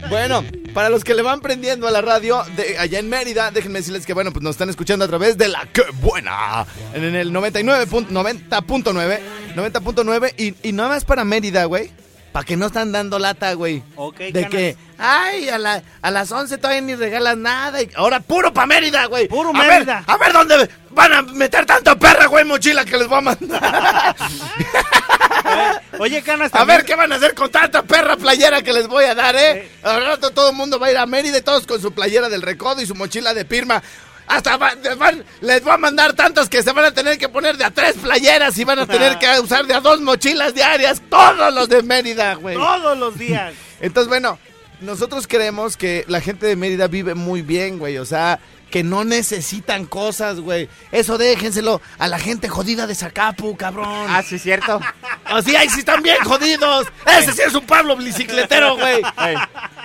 bueno, 0.09 0.43
para 0.73 0.89
los 0.89 1.03
que 1.03 1.13
le 1.15 1.21
van 1.21 1.41
prendiendo 1.41 1.87
a 1.87 1.91
la 1.91 2.01
radio 2.01 2.43
de 2.55 2.77
allá 2.77 2.99
en 2.99 3.09
Mérida, 3.09 3.51
déjenme 3.51 3.79
decirles 3.79 4.05
que, 4.05 4.13
bueno, 4.13 4.31
pues 4.31 4.43
nos 4.43 4.51
están 4.51 4.69
escuchando 4.69 5.05
a 5.05 5.07
través 5.07 5.37
de 5.37 5.47
la 5.47 5.67
que 5.73 5.83
buena. 6.01 6.65
En 6.93 7.03
el 7.15 7.33
99 7.33 7.87
punto- 7.87 8.11
90.9. 8.13 9.19
90.9. 9.55 10.33
Y, 10.37 10.55
y 10.69 10.71
nada 10.73 10.89
más 10.89 11.05
para 11.05 11.23
Mérida, 11.23 11.65
güey. 11.65 11.91
Para 12.31 12.45
que 12.45 12.55
no 12.55 12.67
están 12.67 12.91
dando 12.91 13.17
lata, 13.17 13.53
güey. 13.53 13.81
Ok, 13.95 14.17
De 14.17 14.31
canas. 14.33 14.49
que, 14.51 14.77
ay, 14.99 15.49
a, 15.49 15.57
la- 15.57 15.81
a 16.01 16.11
las 16.11 16.31
11 16.31 16.57
todavía 16.59 16.81
ni 16.81 16.93
regalas 16.95 17.35
nada. 17.37 17.81
Y 17.81 17.89
ahora 17.95 18.19
puro 18.19 18.53
pa' 18.53 18.65
Mérida, 18.67 19.05
güey. 19.05 19.27
Puro 19.27 19.49
a 19.49 19.53
Mérida. 19.53 20.03
Ver, 20.05 20.15
a 20.15 20.17
ver 20.17 20.33
dónde 20.33 20.69
van 20.91 21.13
a 21.13 21.21
meter 21.23 21.65
tanta 21.65 21.95
perra, 21.97 22.27
güey, 22.27 22.45
mochila 22.45 22.85
que 22.85 22.97
les 22.97 23.07
voy 23.07 23.17
a 23.17 23.21
mandar. 23.21 24.15
Oye, 25.99 26.21
Canas, 26.21 26.51
A 26.53 26.63
ver 26.65 26.85
qué 26.85 26.95
van 26.95 27.11
a 27.11 27.15
hacer 27.15 27.33
con 27.33 27.51
tanta 27.51 27.83
perra 27.83 28.15
playera 28.15 28.61
que 28.61 28.71
les 28.73 28.87
voy 28.87 29.05
a 29.05 29.15
dar, 29.15 29.35
¿eh? 29.35 29.69
Al 29.83 30.05
rato 30.05 30.31
todo 30.31 30.51
el 30.51 30.55
mundo 30.55 30.79
va 30.79 30.87
a 30.87 30.91
ir 30.91 30.97
a 30.97 31.05
Mérida 31.05 31.37
y 31.39 31.41
todos 31.41 31.65
con 31.65 31.81
su 31.81 31.91
playera 31.91 32.29
del 32.29 32.41
recodo 32.41 32.81
y 32.81 32.85
su 32.85 32.95
mochila 32.95 33.33
de 33.33 33.43
pirma. 33.45 33.81
Hasta 34.29 34.55
va- 34.57 34.73
van- 34.97 35.25
les 35.41 35.63
voy 35.63 35.73
a 35.73 35.77
mandar 35.77 36.13
tantos 36.13 36.47
que 36.47 36.63
se 36.63 36.71
van 36.71 36.85
a 36.85 36.91
tener 36.93 37.17
que 37.17 37.27
poner 37.27 37.57
de 37.57 37.65
a 37.65 37.71
tres 37.71 37.95
playeras 37.97 38.57
y 38.57 38.63
van 38.63 38.79
a 38.79 38.85
tener 38.85 39.17
que 39.17 39.27
usar 39.43 39.65
de 39.65 39.73
a 39.73 39.81
dos 39.81 39.99
mochilas 40.01 40.53
diarias. 40.53 41.01
Todos 41.09 41.53
los 41.53 41.67
de 41.67 41.81
Mérida, 41.83 42.35
güey. 42.35 42.55
todos 42.55 42.97
los 42.97 43.17
días. 43.17 43.53
Entonces, 43.81 44.07
bueno, 44.07 44.37
nosotros 44.81 45.27
creemos 45.27 45.75
que 45.75 46.05
la 46.07 46.21
gente 46.21 46.45
de 46.45 46.55
Mérida 46.55 46.87
vive 46.87 47.15
muy 47.15 47.41
bien, 47.41 47.79
güey. 47.79 47.97
O 47.97 48.05
sea, 48.05 48.39
que 48.69 48.83
no 48.83 49.03
necesitan 49.03 49.85
cosas, 49.87 50.39
güey. 50.39 50.69
Eso 50.91 51.17
déjenselo 51.17 51.81
a 51.97 52.07
la 52.07 52.19
gente 52.19 52.47
jodida 52.49 52.85
de 52.85 52.93
Zacapu, 52.93 53.57
cabrón. 53.57 54.05
Ah, 54.07 54.21
sí, 54.21 54.37
cierto. 54.37 54.79
Así, 55.25 55.55
ahí 55.55 55.69
sí 55.69 55.79
están 55.79 56.03
bien 56.03 56.17
jodidos. 56.23 56.85
Ese 57.17 57.33
sí 57.33 57.41
es 57.47 57.53
un 57.55 57.65
Pablo 57.65 57.95
bicicletero, 57.97 58.77
güey. 58.77 59.01
Ey, 59.25 59.35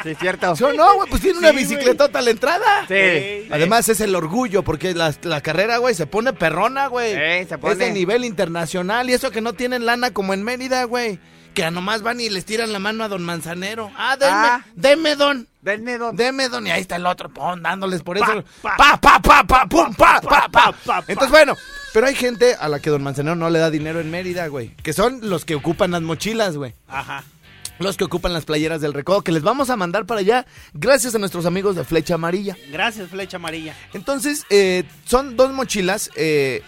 sí, 0.04 0.14
cierto. 0.14 0.54
¿Sí 0.54 0.62
o 0.62 0.72
no, 0.72 0.94
güey? 0.94 1.10
Pues 1.10 1.20
tiene 1.22 1.38
una 1.40 1.50
Sí, 1.50 1.56
bicicletota 1.56 2.20
a 2.20 2.22
la 2.22 2.30
entrada. 2.30 2.86
Sí. 2.86 3.48
Además 3.50 3.88
es 3.88 4.00
el 4.00 4.14
orgullo, 4.14 4.62
porque 4.62 4.94
la, 4.94 5.12
la 5.22 5.40
carrera, 5.40 5.78
güey, 5.78 5.94
se 5.96 6.06
pone 6.06 6.32
perrona, 6.32 6.86
güey. 6.86 7.14
Ey, 7.14 7.46
se 7.46 7.54
Es 7.54 7.60
pone. 7.60 7.74
de 7.74 7.90
nivel 7.92 8.24
internacional 8.24 9.10
y 9.10 9.14
eso 9.14 9.30
que 9.32 9.40
no 9.40 9.54
tienen 9.54 9.84
lana 9.86 10.12
como 10.12 10.32
en 10.34 10.42
Mérida, 10.44 10.84
güey. 10.84 11.18
Que 11.54 11.70
nomás 11.70 12.02
van 12.02 12.20
y 12.20 12.28
les 12.30 12.44
tiran 12.44 12.72
la 12.72 12.80
mano 12.80 13.04
a 13.04 13.08
don 13.08 13.22
Manzanero. 13.22 13.88
Ah, 13.96 14.16
denme, 14.16 14.32
Ah. 14.34 14.66
deme, 14.74 15.14
don. 15.16 15.46
Denme 15.62 15.98
don. 15.98 16.16
Deme, 16.16 16.48
don. 16.48 16.66
Y 16.66 16.72
ahí 16.72 16.80
está 16.80 16.96
el 16.96 17.06
otro, 17.06 17.28
pon, 17.28 17.62
dándoles 17.62 18.02
por 18.02 18.18
Pa, 18.18 18.24
eso. 18.32 18.44
pa. 18.60 18.76
Pa, 18.76 19.00
pa, 19.00 19.20
pa, 19.22 19.44
pa, 19.44 19.66
pum, 19.66 19.94
pa. 19.94 20.20
Pa, 20.20 20.48
pa, 20.50 20.72
pa. 20.84 21.04
Entonces, 21.06 21.30
bueno, 21.30 21.56
pero 21.92 22.08
hay 22.08 22.16
gente 22.16 22.56
a 22.58 22.68
la 22.68 22.80
que 22.80 22.90
don 22.90 23.04
Manzanero 23.04 23.36
no 23.36 23.48
le 23.50 23.60
da 23.60 23.70
dinero 23.70 24.00
en 24.00 24.10
Mérida, 24.10 24.48
güey. 24.48 24.74
Que 24.82 24.92
son 24.92 25.20
los 25.22 25.44
que 25.44 25.54
ocupan 25.54 25.92
las 25.92 26.02
mochilas, 26.02 26.56
güey. 26.56 26.74
Ajá. 26.88 27.22
Los 27.80 27.96
que 27.96 28.04
ocupan 28.04 28.32
las 28.32 28.44
playeras 28.44 28.80
del 28.80 28.92
recodo, 28.94 29.22
que 29.22 29.32
les 29.32 29.42
vamos 29.42 29.68
a 29.68 29.76
mandar 29.76 30.06
para 30.06 30.20
allá 30.20 30.46
gracias 30.74 31.14
a 31.14 31.18
nuestros 31.18 31.44
amigos 31.44 31.74
de 31.74 31.84
Flecha 31.84 32.14
Amarilla. 32.14 32.56
Gracias, 32.70 33.08
Flecha 33.10 33.36
Amarilla. 33.38 33.74
Entonces, 33.92 34.46
eh, 34.50 34.84
son 35.04 35.36
dos 35.36 35.52
mochilas, 35.52 36.10
eh, 36.14 36.62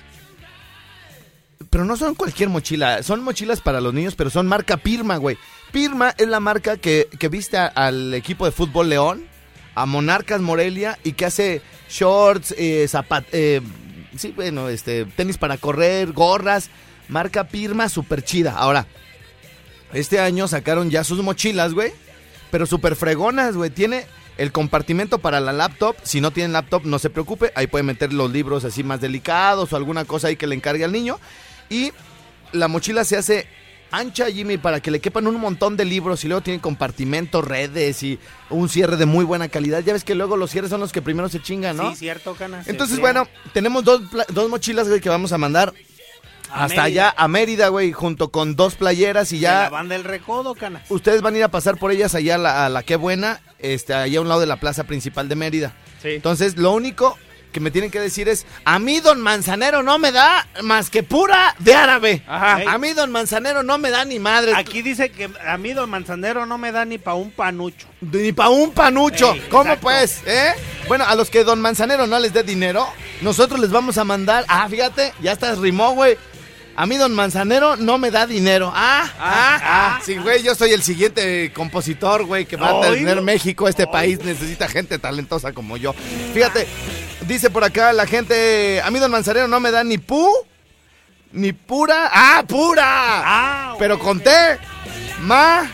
pero 1.71 1.85
no 1.85 1.97
son 1.97 2.14
cualquier 2.14 2.49
mochila, 2.49 3.03
son 3.03 3.23
mochilas 3.23 3.61
para 3.61 3.81
los 3.81 3.95
niños, 3.95 4.14
pero 4.14 4.31
son 4.31 4.47
marca 4.47 4.77
Pirma, 4.77 5.16
güey. 5.16 5.38
Pirma 5.73 6.14
es 6.19 6.29
la 6.29 6.40
marca 6.40 6.77
que, 6.77 7.09
que 7.19 7.29
viste 7.29 7.57
a- 7.57 7.66
al 7.66 8.12
equipo 8.14 8.45
de 8.45 8.53
fútbol 8.53 8.88
León, 8.88 9.27
a 9.75 9.87
Monarcas 9.87 10.40
Morelia 10.40 10.99
y 11.05 11.12
que 11.12 11.27
hace 11.27 11.62
shorts, 11.88 12.55
eh, 12.59 12.87
zapat, 12.88 13.27
eh, 13.33 13.61
sí, 14.16 14.33
bueno, 14.35 14.69
este, 14.69 15.05
tenis 15.05 15.38
para 15.38 15.57
correr, 15.59 16.12
gorras, 16.12 16.71
marca 17.09 17.45
Pirma, 17.45 17.88
super 17.88 18.23
chida. 18.25 18.53
Ahora, 18.57 18.87
este 19.96 20.20
año 20.20 20.46
sacaron 20.46 20.90
ya 20.90 21.04
sus 21.04 21.22
mochilas, 21.22 21.72
güey. 21.72 21.92
Pero 22.50 22.66
súper 22.66 22.96
fregonas, 22.96 23.56
güey. 23.56 23.70
Tiene 23.70 24.06
el 24.37 24.52
compartimento 24.52 25.18
para 25.18 25.40
la 25.40 25.54
laptop. 25.54 25.96
Si 26.02 26.20
no 26.20 26.30
tienen 26.30 26.52
laptop, 26.52 26.85
no 26.85 26.98
se 26.98 27.09
preocupe. 27.09 27.50
Ahí 27.54 27.66
puede 27.66 27.82
meter 27.82 28.12
los 28.12 28.30
libros 28.30 28.64
así 28.64 28.85
más 28.85 29.00
delicados 29.00 29.72
o 29.72 29.76
alguna 29.76 30.04
cosa 30.04 30.28
ahí 30.28 30.37
que 30.37 30.46
le 30.46 30.54
encargue 30.54 30.85
al 30.85 30.92
niño. 30.92 31.18
Y 31.70 31.92
la 32.52 32.68
mochila 32.68 33.04
se 33.04 33.16
hace 33.16 33.46
ancha, 33.90 34.30
Jimmy, 34.30 34.59
para 34.59 34.80
que 34.80 34.90
le 34.90 35.00
quepan 35.00 35.26
un 35.26 35.40
montón 35.40 35.78
de 35.78 35.87
libros. 35.87 36.22
Y 36.24 36.28
luego 36.28 36.42
tiene 36.42 36.61
compartimento, 36.61 37.40
redes 37.40 38.02
y 38.02 38.18
un 38.50 38.68
cierre 38.68 38.98
de 38.98 39.06
muy 39.06 39.24
buena 39.24 39.48
calidad. 39.48 39.82
Ya 39.82 39.94
ves 39.94 40.04
que 40.04 40.14
luego 40.14 40.37
los 40.37 40.50
cierres 40.50 40.70
son 40.70 40.80
los 40.80 40.92
que 40.92 41.00
primero 41.00 41.30
se 41.30 41.40
chingan, 41.40 41.78
¿no? 41.78 41.92
Sí, 41.92 42.00
cierto, 42.00 42.35
Canas. 42.35 42.68
Entonces, 42.68 43.00
bueno, 43.00 43.26
tenemos 43.54 43.82
dos, 43.82 44.02
dos 44.28 44.50
mochilas, 44.50 44.88
güey, 44.88 45.00
que 45.00 45.09
vamos 45.09 45.32
a 45.32 45.38
mandar 45.38 45.72
hasta 46.52 46.82
Mérida. 46.82 46.82
allá 47.09 47.14
a 47.16 47.28
Mérida, 47.28 47.68
güey, 47.68 47.92
junto 47.92 48.30
con 48.30 48.56
dos 48.56 48.74
playeras 48.76 49.32
y 49.32 49.37
de 49.37 49.42
ya 49.42 49.62
La 49.64 49.70
banda 49.70 49.94
del 49.94 50.04
recodo, 50.04 50.54
Canas. 50.54 50.82
ustedes 50.88 51.22
van 51.22 51.35
a 51.35 51.38
ir 51.38 51.44
a 51.44 51.48
pasar 51.48 51.76
por 51.76 51.90
ellas 51.92 52.14
allá 52.14 52.37
a 52.37 52.38
la, 52.38 52.66
a 52.66 52.68
la 52.68 52.82
Qué 52.82 52.96
Buena, 52.96 53.40
este, 53.59 53.94
allá 53.94 54.18
a 54.18 54.22
un 54.22 54.28
lado 54.28 54.40
de 54.40 54.46
la 54.46 54.56
plaza 54.61 54.85
principal 54.85 55.28
de 55.28 55.37
Mérida. 55.37 55.72
Sí. 56.02 56.09
Entonces, 56.11 56.56
lo 56.56 56.72
único 56.72 57.18
que 57.52 57.61
me 57.61 57.70
tienen 57.70 57.90
que 57.90 57.98
decir 58.00 58.28
es, 58.28 58.44
a 58.66 58.78
mí 58.78 59.00
don 59.00 59.18
Manzanero 59.22 59.82
no 59.82 59.98
me 59.98 60.12
da 60.12 60.46
más 60.62 60.90
que 60.90 61.02
pura 61.02 61.54
de 61.59 61.74
árabe. 61.74 62.22
Ajá. 62.26 62.61
A 62.70 62.76
mí 62.76 62.92
don 62.92 63.11
Manzanero 63.11 63.62
no 63.62 63.78
me 63.78 63.88
da 63.90 64.04
ni 64.04 64.18
madre. 64.18 64.52
Aquí 64.54 64.82
dice 64.82 65.11
que 65.11 65.30
a 65.46 65.56
mí 65.56 65.72
Don 65.72 65.88
Manzanero 65.88 66.44
no 66.44 66.59
me 66.59 66.70
da 66.70 66.85
ni 66.85 66.98
pa' 66.98 67.14
un 67.14 67.30
panucho. 67.30 67.87
Ni 68.02 68.32
pa' 68.32 68.50
un 68.50 68.72
panucho. 68.72 69.32
Ey, 69.32 69.40
¿Cómo 69.48 69.62
exacto. 69.72 69.82
pues? 69.85 70.22
¿Eh? 70.26 70.52
Bueno, 70.87 71.06
a 71.09 71.14
los 71.14 71.30
que 71.30 71.44
don 71.44 71.59
Manzanero 71.62 72.06
no 72.06 72.18
les 72.18 72.35
dé 72.35 72.42
dinero, 72.42 72.87
nosotros 73.22 73.59
les 73.59 73.70
vamos 73.70 73.96
a 73.96 74.04
mandar. 74.04 74.44
Ah, 74.48 74.68
fíjate, 74.68 75.14
ya 75.22 75.32
estás 75.32 75.56
rimó, 75.59 75.92
güey. 75.94 76.18
A 76.76 76.84
mí 76.84 76.96
don 76.98 77.14
Manzanero 77.14 77.76
no 77.76 77.96
me 77.96 78.10
da 78.10 78.26
dinero. 78.26 78.70
Ah, 78.74 79.10
ah, 79.18 79.60
ah. 79.62 80.00
Sí, 80.04 80.16
güey, 80.18 80.42
yo 80.42 80.54
soy 80.54 80.72
el 80.72 80.82
siguiente 80.82 81.50
compositor, 81.54 82.24
güey, 82.24 82.44
que 82.44 82.56
va 82.56 82.68
a 82.68 82.80
tener 82.82 83.22
México. 83.22 83.66
Este 83.66 83.86
país 83.86 84.22
necesita 84.22 84.68
gente 84.68 84.98
talentosa 84.98 85.52
como 85.52 85.78
yo. 85.78 85.94
Fíjate, 86.34 86.66
dice 87.26 87.48
por 87.48 87.64
acá 87.64 87.94
la 87.94 88.06
gente, 88.06 88.82
a 88.82 88.90
mí 88.90 88.98
don 88.98 89.10
Manzanero 89.10 89.48
no 89.48 89.58
me 89.58 89.70
da 89.70 89.84
ni 89.84 89.96
pu, 89.96 90.30
ni 91.32 91.52
pura. 91.54 92.10
Ah, 92.12 92.44
pura. 92.46 92.84
Ah, 92.84 93.74
Pero 93.78 93.98
conté. 93.98 94.58
Ma. 95.22 95.70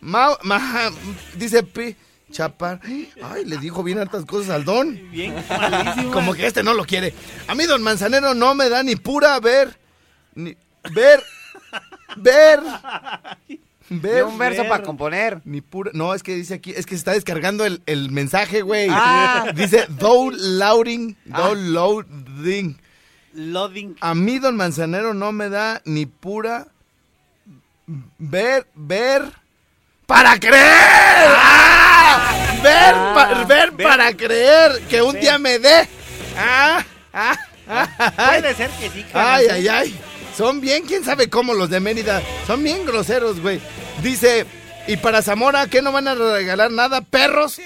Ma. 0.00 0.36
Ma. 0.42 0.90
Dice 1.34 1.62
Pi. 1.62 1.96
Chapar. 2.30 2.80
Ay, 2.84 3.44
le 3.44 3.56
dijo 3.56 3.82
bien 3.82 3.98
hartas 3.98 4.24
cosas 4.24 4.50
al 4.50 4.64
don. 4.64 5.10
bien 5.10 5.34
malísimo. 5.48 6.12
Como 6.12 6.34
que 6.34 6.46
este 6.46 6.62
no 6.62 6.74
lo 6.74 6.84
quiere. 6.84 7.12
A 7.48 7.54
mí, 7.54 7.64
don 7.64 7.82
Manzanero, 7.82 8.34
no 8.34 8.54
me 8.54 8.68
da 8.68 8.82
ni 8.82 8.96
pura 8.96 9.40
ver. 9.40 9.80
Ni. 10.34 10.56
Ver. 10.92 11.22
Ver. 12.16 12.60
Ver. 13.88 14.24
Un 14.24 14.38
verso 14.38 14.62
ver. 14.62 14.68
para 14.70 14.82
componer. 14.82 15.40
Ni 15.44 15.60
pura. 15.60 15.90
No, 15.94 16.14
es 16.14 16.22
que 16.22 16.34
dice 16.36 16.54
aquí. 16.54 16.70
Es 16.72 16.86
que 16.86 16.94
se 16.94 16.98
está 16.98 17.12
descargando 17.12 17.64
el, 17.64 17.82
el 17.86 18.10
mensaje, 18.10 18.62
güey. 18.62 18.88
Ah. 18.90 19.50
Dice 19.54 19.86
downloading. 19.88 21.16
Ah. 21.32 21.38
Downloading. 21.48 22.80
Loading. 23.32 23.96
A 24.00 24.14
mí, 24.14 24.38
don 24.38 24.56
Manzanero, 24.56 25.14
no 25.14 25.30
me 25.32 25.48
da 25.48 25.82
ni 25.84 26.06
pura 26.06 26.66
ver, 28.18 28.66
ver 28.74 29.22
para 30.06 30.38
creer. 30.38 30.56
¡Ah! 31.28 32.34
Ver, 32.62 32.94
pa- 33.14 33.44
ver 33.44 33.70
ver. 33.70 33.86
para 33.86 34.12
creer 34.16 34.82
que 34.88 35.00
un 35.00 35.12
Ver. 35.12 35.22
día 35.22 35.38
me 35.38 35.58
dé. 35.60 35.88
¡Ah! 36.36 36.84
¡Ah! 37.12 37.36
¡Ah! 37.68 38.12
Puede 38.40 38.54
ser 38.54 38.70
que 38.70 38.90
sí. 38.90 39.06
¡Ay, 39.14 39.46
ay, 39.50 39.68
ay! 39.68 40.00
Son 40.36 40.60
bien, 40.60 40.84
quién 40.86 41.04
sabe 41.04 41.28
cómo 41.28 41.54
los 41.54 41.70
de 41.70 41.80
Mérida. 41.80 42.22
Son 42.46 42.62
bien 42.62 42.84
groseros, 42.86 43.40
güey. 43.40 43.60
Dice, 44.02 44.46
¿y 44.86 44.96
para 44.96 45.22
Zamora 45.22 45.66
qué 45.66 45.82
no 45.82 45.92
van 45.92 46.08
a 46.08 46.14
regalar 46.14 46.70
nada? 46.70 47.00
¿Perros? 47.02 47.60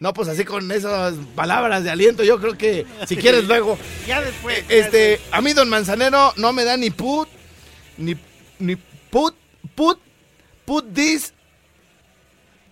No, 0.00 0.12
pues 0.14 0.28
así 0.28 0.44
con 0.44 0.70
esas 0.72 1.14
palabras 1.34 1.84
de 1.84 1.90
aliento, 1.90 2.24
yo 2.24 2.40
creo 2.40 2.56
que 2.56 2.86
si 3.06 3.16
quieres 3.16 3.44
luego. 3.44 3.78
Ya 4.06 4.20
después. 4.20 4.66
ya 4.68 4.74
Este, 4.74 5.20
a 5.30 5.40
mí 5.40 5.52
don 5.52 5.68
Manzanero 5.68 6.32
no 6.36 6.52
me 6.52 6.64
da 6.64 6.76
ni 6.76 6.90
put, 6.90 7.28
ni, 7.98 8.16
ni 8.58 8.76
put, 8.76 9.34
put, 9.74 9.98
put 10.64 10.92
this 10.94 11.32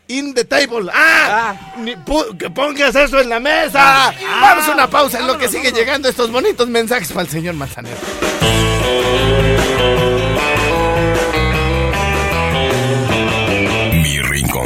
in 0.09 0.35
the 0.35 0.44
table. 0.44 0.90
¡Ah! 0.92 1.74
Ni 1.78 1.96
put- 1.96 2.37
que 2.38 2.50
pongas 2.50 2.94
eso 2.94 3.20
en 3.20 3.28
la 3.28 3.40
mesa. 3.40 4.12
Vamos 4.40 4.68
a 4.68 4.72
una 4.72 4.88
pausa 4.90 5.18
en 5.20 5.26
lo 5.26 5.38
que 5.38 5.48
sigue 5.48 5.70
llegando 5.72 6.09
estos 6.09 6.31
bonitos 6.31 6.68
mensajes 6.68 7.09
para 7.12 7.22
el 7.22 7.28
señor 7.28 7.55
Manzanero. 7.55 7.96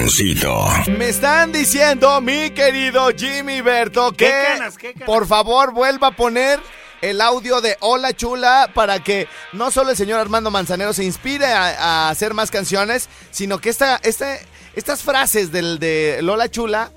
Rinconcito. 0.06 0.66
Me 0.98 1.08
están 1.08 1.52
diciendo, 1.52 2.20
mi 2.20 2.50
querido 2.50 3.08
Jimmy 3.16 3.60
Berto, 3.60 4.12
que 4.12 4.26
¿Qué 4.26 4.44
canas, 4.58 4.78
qué 4.78 4.92
canas? 4.92 5.06
por 5.06 5.26
favor 5.26 5.72
vuelva 5.72 6.08
a 6.08 6.10
poner 6.12 6.60
el 7.02 7.20
audio 7.20 7.60
de 7.60 7.76
Hola 7.80 8.12
Chula 8.14 8.70
para 8.74 9.02
que 9.02 9.28
no 9.52 9.70
solo 9.70 9.90
el 9.90 9.96
señor 9.96 10.20
Armando 10.20 10.50
Manzanero 10.50 10.92
se 10.92 11.04
inspire 11.04 11.46
a, 11.46 12.06
a 12.06 12.10
hacer 12.10 12.34
más 12.34 12.50
canciones, 12.50 13.08
sino 13.30 13.58
que 13.58 13.68
esta, 13.68 14.00
esta, 14.02 14.38
estas 14.74 15.02
frases 15.02 15.52
del 15.52 15.78
de 15.78 16.20
Lola 16.22 16.48
Chula 16.50 16.90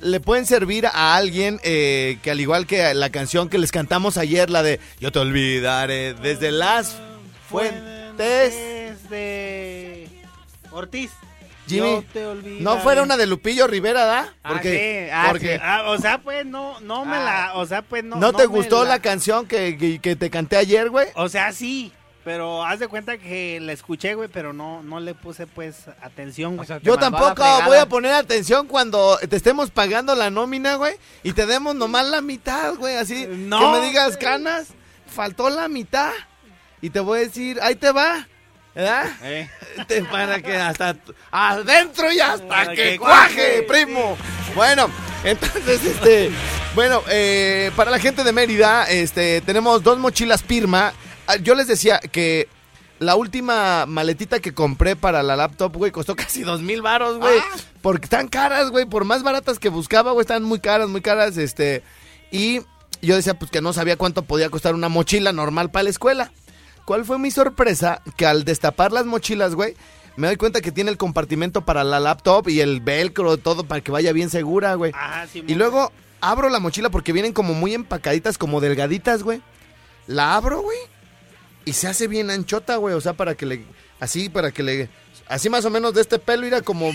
le 0.00 0.20
pueden 0.20 0.46
servir 0.46 0.86
a 0.86 1.14
alguien 1.14 1.60
eh, 1.62 2.18
que 2.22 2.30
al 2.30 2.40
igual 2.40 2.66
que 2.66 2.92
la 2.94 3.10
canción 3.10 3.48
que 3.48 3.58
les 3.58 3.70
cantamos 3.70 4.16
ayer, 4.18 4.50
la 4.50 4.62
de 4.62 4.80
Yo 5.00 5.12
te 5.12 5.18
olvidaré 5.18 6.14
desde 6.14 6.50
las 6.50 6.96
fuentes. 7.48 8.54
de 9.10 10.08
Ortiz. 10.70 11.10
Jimmy, 11.66 11.90
Yo 11.96 12.04
te 12.12 12.26
olvidaré. 12.26 12.60
no 12.62 12.78
fuera 12.78 13.02
una 13.02 13.16
de 13.16 13.26
Lupillo 13.26 13.66
Rivera, 13.66 14.04
¿da? 14.04 14.34
Ah, 14.42 14.60
sí, 14.62 14.68
ah, 15.12 15.26
porque 15.30 15.54
sí. 15.56 15.60
Ah, 15.62 15.84
o 15.88 15.98
sea, 15.98 16.18
pues 16.18 16.44
no, 16.44 16.80
no 16.80 17.04
me 17.04 17.16
la, 17.16 17.52
o 17.54 17.64
sea, 17.66 17.82
pues 17.82 18.02
no. 18.04 18.16
¿no, 18.16 18.32
te 18.32 18.42
me 18.42 18.46
gustó 18.46 18.84
la, 18.84 19.00
canción 19.00 19.46
que, 19.46 19.76
que- 19.78 19.98
que 20.00 20.16
te 20.16 20.28
canté 20.30 20.56
ayer, 20.56 20.90
güey? 20.90 21.08
O 21.14 21.28
sea, 21.28 21.52
sí, 21.52 21.92
pero 22.24 22.64
haz 22.64 22.78
de 22.78 22.88
cuenta 22.88 23.18
que 23.18 23.58
la 23.60 23.72
escuché, 23.72 24.14
güey, 24.14 24.28
pero 24.28 24.52
no, 24.52 24.82
no 24.82 25.00
le 25.00 25.14
puse 25.14 25.46
pues 25.46 25.86
atención, 26.02 26.56
güey. 26.56 26.64
O 26.64 26.66
sea, 26.66 26.78
te 26.78 26.84
Yo 26.84 26.94
a 26.94 26.98
tampoco 26.98 27.44
voy 27.66 27.78
a 27.78 27.86
poner 27.86 28.12
atención 28.12 28.66
cuando 28.66 29.18
te 29.28 29.36
estemos 29.36 29.70
pagando 29.70 30.14
la 30.14 30.30
nómina, 30.30 30.74
güey, 30.76 30.94
y 31.22 31.32
te 31.32 31.46
demos 31.46 31.74
nomás 31.74 32.06
la 32.06 32.20
mitad, 32.20 32.74
güey, 32.74 32.96
así. 32.96 33.26
No. 33.28 33.58
Que 33.58 33.80
me 33.80 33.86
digas, 33.86 34.16
canas, 34.16 34.68
faltó 35.06 35.48
la 35.50 35.68
mitad. 35.68 36.12
Y 36.80 36.90
te 36.90 36.98
voy 37.00 37.20
a 37.20 37.22
decir, 37.22 37.60
ahí 37.62 37.76
te 37.76 37.92
va, 37.92 38.26
¿verdad? 38.74 39.06
Eh. 39.22 39.48
Te- 39.86 40.02
para 40.04 40.40
que 40.40 40.56
hasta 40.56 40.96
adentro 41.30 42.10
y 42.12 42.20
hasta 42.20 42.46
Para 42.48 42.74
que 42.74 42.92
que 42.92 42.98
cuaje, 42.98 43.34
cuaje. 43.34 43.62
primo. 43.84 44.16
Bueno, 44.54 44.88
entonces, 45.24 45.84
este, 45.84 46.30
bueno, 46.74 47.02
eh, 47.08 47.70
para 47.76 47.90
la 47.90 47.98
gente 47.98 48.24
de 48.24 48.32
Mérida, 48.32 48.84
este, 48.90 49.40
tenemos 49.42 49.82
dos 49.82 49.98
mochilas 49.98 50.42
Pirma. 50.42 50.92
Ah, 51.26 51.36
Yo 51.36 51.54
les 51.54 51.66
decía 51.68 51.98
que 52.00 52.48
la 52.98 53.14
última 53.16 53.86
maletita 53.86 54.40
que 54.40 54.54
compré 54.54 54.94
para 54.96 55.22
la 55.22 55.36
laptop, 55.36 55.76
güey, 55.76 55.90
costó 55.90 56.14
casi 56.16 56.42
dos 56.42 56.60
mil 56.62 56.82
varos, 56.82 57.18
güey. 57.18 57.40
Porque 57.80 58.04
están 58.06 58.28
caras, 58.28 58.70
güey, 58.70 58.84
por 58.86 59.04
más 59.04 59.22
baratas 59.22 59.58
que 59.58 59.68
buscaba, 59.68 60.12
güey, 60.12 60.22
están 60.22 60.44
muy 60.44 60.60
caras, 60.60 60.88
muy 60.88 61.00
caras, 61.00 61.36
este. 61.36 61.82
Y 62.30 62.60
yo 63.00 63.16
decía, 63.16 63.34
pues 63.34 63.50
que 63.50 63.60
no 63.60 63.72
sabía 63.72 63.96
cuánto 63.96 64.22
podía 64.22 64.50
costar 64.50 64.74
una 64.74 64.88
mochila 64.88 65.32
normal 65.32 65.70
para 65.70 65.82
la 65.84 65.90
escuela. 65.90 66.32
¿Cuál 66.84 67.04
fue 67.04 67.18
mi 67.18 67.30
sorpresa? 67.30 68.02
Que 68.16 68.26
al 68.26 68.44
destapar 68.44 68.92
las 68.92 69.06
mochilas, 69.06 69.54
güey, 69.54 69.76
me 70.16 70.26
doy 70.26 70.36
cuenta 70.36 70.60
que 70.60 70.72
tiene 70.72 70.90
el 70.90 70.96
compartimento 70.96 71.64
para 71.64 71.84
la 71.84 72.00
laptop 72.00 72.48
y 72.48 72.60
el 72.60 72.80
velcro, 72.80 73.36
todo 73.38 73.64
para 73.64 73.80
que 73.80 73.92
vaya 73.92 74.12
bien 74.12 74.30
segura, 74.30 74.74
güey. 74.74 74.92
Ajá, 74.94 75.26
sí. 75.26 75.42
Y 75.46 75.54
luego 75.54 75.92
abro 76.20 76.48
la 76.48 76.60
mochila 76.60 76.90
porque 76.90 77.12
vienen 77.12 77.32
como 77.32 77.54
muy 77.54 77.74
empacaditas, 77.74 78.38
como 78.38 78.60
delgaditas, 78.60 79.22
güey. 79.22 79.40
La 80.06 80.36
abro, 80.36 80.60
güey. 80.62 80.78
Y 81.64 81.74
se 81.74 81.88
hace 81.88 82.08
bien 82.08 82.30
anchota, 82.30 82.76
güey. 82.76 82.94
O 82.94 83.00
sea, 83.00 83.12
para 83.12 83.34
que 83.34 83.46
le. 83.46 83.64
Así, 84.00 84.28
para 84.28 84.50
que 84.50 84.62
le. 84.62 84.88
Así 85.28 85.48
más 85.48 85.64
o 85.64 85.70
menos 85.70 85.94
de 85.94 86.00
este 86.00 86.18
pelo 86.18 86.44
era 86.46 86.60
como 86.60 86.90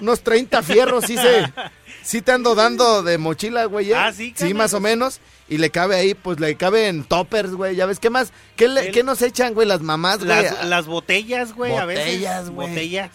unos 0.00 0.22
30 0.22 0.62
fierros. 0.62 1.04
Sí, 1.04 1.16
se, 1.16 1.52
sí 2.02 2.22
te 2.22 2.32
ando 2.32 2.54
dando 2.54 3.02
de 3.02 3.18
mochila, 3.18 3.64
güey. 3.66 3.92
¿eh? 3.92 3.96
Ah, 3.96 4.12
sí, 4.12 4.32
Sí, 4.36 4.54
más 4.54 4.74
o 4.74 4.80
menos. 4.80 5.20
Y 5.48 5.58
le 5.58 5.70
cabe 5.70 5.96
ahí, 5.96 6.14
pues 6.14 6.38
le 6.38 6.54
cabe 6.54 6.86
en 6.88 7.02
toppers, 7.04 7.52
güey. 7.52 7.74
Ya 7.74 7.86
ves, 7.86 7.98
¿qué 7.98 8.08
más? 8.10 8.32
¿Qué, 8.56 8.68
le- 8.68 8.86
El- 8.88 8.92
qué 8.92 9.02
nos 9.02 9.20
echan, 9.22 9.52
güey, 9.54 9.66
las 9.66 9.80
mamás, 9.82 10.18
güey? 10.24 10.28
las, 10.28 10.64
las 10.64 10.86
botellas, 10.86 11.52
güey, 11.54 11.74
a 11.76 11.84
veces. 11.84 12.04
Botellas, 12.06 12.50
güey. 12.50 12.68
Botellas. 12.68 13.10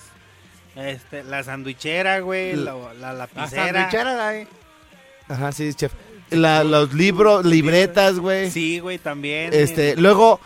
Este, 0.75 1.23
la 1.23 1.41
sandwichera, 1.43 2.19
güey, 2.19 2.55
la, 2.57 2.73
la 2.75 2.93
La 2.93 3.13
lapicera. 3.13 3.73
sandwichera, 3.73 4.27
ahí. 4.27 4.47
Ajá, 5.29 5.51
sí, 5.53 5.73
chef. 5.73 5.93
La- 6.29 6.63
los 6.65 6.93
libros, 6.93 7.45
libretas, 7.45 8.19
güey. 8.19 8.51
Sí, 8.51 8.79
güey, 8.79 8.97
también. 8.97 9.53
Este, 9.53 9.91
eh, 9.91 9.95
luego, 9.97 10.41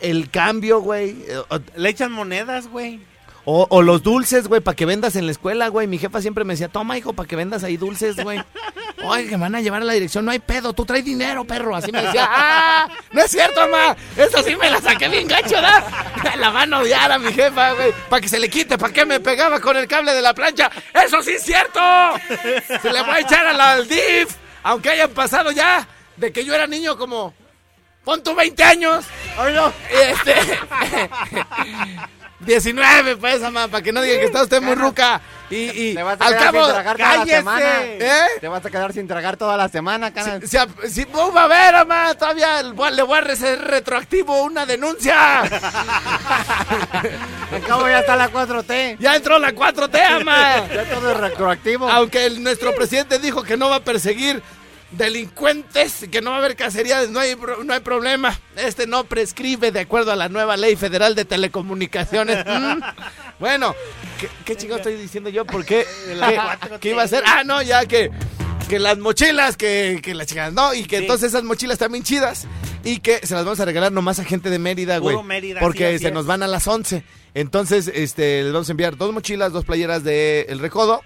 el 0.00 0.30
cambio, 0.30 0.80
güey. 0.80 1.16
eh, 1.28 1.42
Le 1.76 1.88
echan 1.90 2.12
monedas, 2.12 2.68
güey. 2.68 3.00
O, 3.48 3.64
o 3.70 3.80
los 3.80 4.02
dulces, 4.02 4.48
güey, 4.48 4.60
para 4.60 4.74
que 4.74 4.84
vendas 4.86 5.14
en 5.14 5.24
la 5.24 5.30
escuela, 5.30 5.68
güey. 5.68 5.86
Mi 5.86 5.98
jefa 5.98 6.20
siempre 6.20 6.42
me 6.42 6.54
decía, 6.54 6.66
toma, 6.68 6.98
hijo, 6.98 7.12
para 7.12 7.28
que 7.28 7.36
vendas 7.36 7.62
ahí 7.62 7.76
dulces, 7.76 8.16
güey. 8.16 8.42
Oye, 9.04 9.26
que 9.28 9.36
me 9.36 9.42
van 9.42 9.54
a 9.54 9.60
llevar 9.60 9.82
a 9.82 9.84
la 9.84 9.92
dirección, 9.92 10.24
no 10.24 10.32
hay 10.32 10.40
pedo, 10.40 10.72
tú 10.72 10.84
traes 10.84 11.04
dinero, 11.04 11.44
perro. 11.44 11.76
Así 11.76 11.92
me 11.92 12.02
decía, 12.02 12.28
¡ah! 12.28 12.88
No 13.12 13.22
es 13.22 13.30
cierto, 13.30 13.60
mamá. 13.60 13.96
Eso 14.16 14.42
sí 14.42 14.56
me 14.56 14.68
la 14.68 14.80
saqué 14.80 15.08
bien 15.08 15.28
gacho, 15.28 15.60
¿da? 15.60 15.84
La 16.36 16.50
van 16.50 16.74
a 16.74 16.80
odiar 16.80 17.12
a 17.12 17.18
mi 17.18 17.32
jefa, 17.32 17.72
güey. 17.74 17.92
Para 18.10 18.20
que 18.20 18.28
se 18.28 18.40
le 18.40 18.50
quite, 18.50 18.76
¿para 18.76 18.92
qué 18.92 19.06
me 19.06 19.20
pegaba 19.20 19.60
con 19.60 19.76
el 19.76 19.86
cable 19.86 20.12
de 20.12 20.22
la 20.22 20.34
plancha? 20.34 20.68
¡Eso 20.92 21.22
sí 21.22 21.32
es 21.32 21.42
cierto! 21.44 21.80
Se 22.82 22.92
le 22.92 23.00
voy 23.02 23.14
a 23.14 23.20
echar 23.20 23.46
a 23.46 23.52
la 23.52 23.72
al 23.74 23.86
DIF, 23.86 24.34
aunque 24.64 24.90
hayan 24.90 25.10
pasado 25.10 25.52
ya 25.52 25.86
de 26.16 26.32
que 26.32 26.44
yo 26.44 26.52
era 26.52 26.66
niño 26.66 26.98
como... 26.98 27.32
Pon 28.04 28.22
tu 28.22 28.34
20 28.34 28.62
años. 28.62 29.04
Oye, 29.38 29.60
Este. 29.90 30.34
19, 32.40 33.16
pues, 33.16 33.40
mamá, 33.40 33.68
para 33.68 33.82
que 33.82 33.92
no 33.92 34.02
digan 34.02 34.18
que 34.20 34.26
está 34.26 34.42
usted 34.42 34.60
muy 34.60 34.74
ruca. 34.74 35.20
Y, 35.48 35.90
y 35.90 35.94
Te 35.94 36.02
vas 36.02 36.20
a 36.20 36.24
al 36.24 36.30
quedar 36.36 36.44
cabo. 36.52 36.64
sin 36.64 36.72
tragar 36.74 36.96
toda 36.96 37.24
semana. 37.26 37.82
¿Eh? 37.84 38.26
Te 38.40 38.48
vas 38.48 38.66
a 38.66 38.70
quedar 38.70 38.92
sin 38.92 39.06
tragar 39.08 39.36
toda 39.36 39.56
la 39.56 39.68
semana, 39.68 40.12
cara. 40.12 40.40
Si, 40.40 40.48
si, 40.48 40.58
si- 40.90 41.04
va 41.04 41.44
a 41.44 41.46
ver, 41.46 41.72
mamá, 41.74 42.14
todavía 42.14 42.62
le 42.64 42.72
voy 42.72 42.88
a- 42.88 42.90
le 42.90 43.02
voy 43.02 43.18
a 43.18 43.22
hacer 43.32 43.60
retroactivo 43.60 44.42
una 44.42 44.66
denuncia. 44.66 45.42
Al 45.42 45.50
cabo 47.66 47.88
ya 47.88 48.00
está 48.00 48.16
la 48.16 48.28
4T. 48.30 48.96
Ya 48.98 49.14
entró 49.16 49.38
la 49.38 49.52
4T, 49.54 50.10
mamá. 50.18 50.66
Ya 50.72 50.84
todo 50.90 51.12
es 51.12 51.16
retroactivo. 51.16 51.88
Aunque 51.88 52.26
el- 52.26 52.42
nuestro 52.42 52.74
presidente 52.74 53.18
dijo 53.18 53.42
que 53.44 53.56
no 53.56 53.68
va 53.70 53.76
a 53.76 53.80
perseguir 53.84 54.42
delincuentes, 54.90 56.06
que 56.10 56.20
no 56.20 56.30
va 56.30 56.36
a 56.36 56.38
haber 56.40 56.56
cacerías, 56.56 57.08
no 57.10 57.20
hay, 57.20 57.36
no 57.64 57.72
hay 57.72 57.80
problema. 57.80 58.38
Este 58.56 58.86
no 58.86 59.04
prescribe 59.04 59.72
de 59.72 59.80
acuerdo 59.80 60.12
a 60.12 60.16
la 60.16 60.28
nueva 60.28 60.56
ley 60.56 60.76
federal 60.76 61.14
de 61.14 61.24
telecomunicaciones. 61.24 62.44
Mm. 62.56 62.80
Bueno, 63.38 63.74
¿qué, 64.18 64.28
qué 64.44 64.52
estoy 64.74 64.94
diciendo 64.94 65.28
yo? 65.30 65.44
¿Por 65.44 65.64
qué? 65.64 65.84
¿Qué, 66.06 66.78
qué 66.80 66.90
iba 66.90 67.02
a 67.02 67.04
hacer? 67.04 67.22
Ah, 67.26 67.42
no, 67.44 67.60
ya 67.60 67.84
que, 67.86 68.10
que 68.68 68.78
las 68.78 68.98
mochilas, 68.98 69.56
que, 69.56 70.00
que 70.02 70.14
las 70.14 70.26
chicas, 70.26 70.52
no, 70.52 70.72
y 70.74 70.84
que 70.84 70.98
Sí. 70.98 71.02
entonces 71.02 71.28
esas 71.28 71.44
mochilas 71.44 71.78
también 71.78 72.02
chidas 72.02 72.46
y 72.84 73.00
que 73.00 73.18
se 73.26 73.34
las 73.34 73.44
vamos 73.44 73.60
a 73.60 73.64
regalar 73.64 73.92
nomás 73.92 74.18
a 74.20 74.24
gente 74.24 74.48
de 74.48 74.58
Mérida, 74.58 74.98
güey. 74.98 75.16
Porque 75.60 75.92
sí, 75.92 75.98
se 75.98 76.08
es. 76.08 76.14
nos 76.14 76.26
van 76.26 76.42
a 76.42 76.46
las 76.46 76.66
11. 76.66 77.02
Entonces, 77.34 77.90
este, 77.92 78.42
les 78.44 78.52
vamos 78.52 78.68
a 78.68 78.72
enviar 78.72 78.96
dos 78.96 79.12
mochilas, 79.12 79.52
dos 79.52 79.64
playeras 79.64 80.02
de 80.04 80.46
El 80.48 80.58
Recodo. 80.60 81.02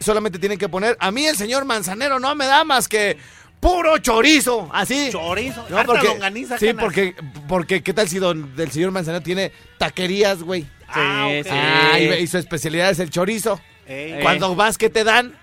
Solamente 0.00 0.38
tienen 0.38 0.58
que 0.58 0.68
poner, 0.68 0.96
a 1.00 1.10
mí 1.10 1.26
el 1.26 1.36
señor 1.36 1.64
Manzanero 1.64 2.18
no 2.20 2.34
me 2.34 2.46
da 2.46 2.64
más 2.64 2.88
que 2.88 3.16
puro 3.60 3.98
chorizo, 3.98 4.68
así. 4.72 5.08
Chorizo. 5.10 5.64
No, 5.68 5.84
porque, 5.84 6.08
longaniza, 6.08 6.58
sí, 6.58 6.66
canas. 6.68 6.82
porque, 6.84 7.14
porque, 7.48 7.82
¿qué 7.82 7.92
tal 7.92 8.08
si 8.08 8.18
don, 8.18 8.54
del 8.56 8.70
señor 8.70 8.90
Manzanero 8.90 9.22
tiene 9.22 9.52
taquerías, 9.78 10.42
güey? 10.42 10.66
Ah, 10.88 11.28
Sí, 11.30 11.38
ok. 11.40 11.44
sí. 11.46 11.50
Ah, 11.52 11.98
y, 12.00 12.22
y 12.22 12.26
su 12.26 12.38
especialidad 12.38 12.90
es 12.90 12.98
el 12.98 13.10
chorizo. 13.10 13.60
Ey, 13.86 14.20
Cuando 14.22 14.54
vas, 14.54 14.78
¿qué 14.78 14.90
te 14.90 15.04
dan? 15.04 15.34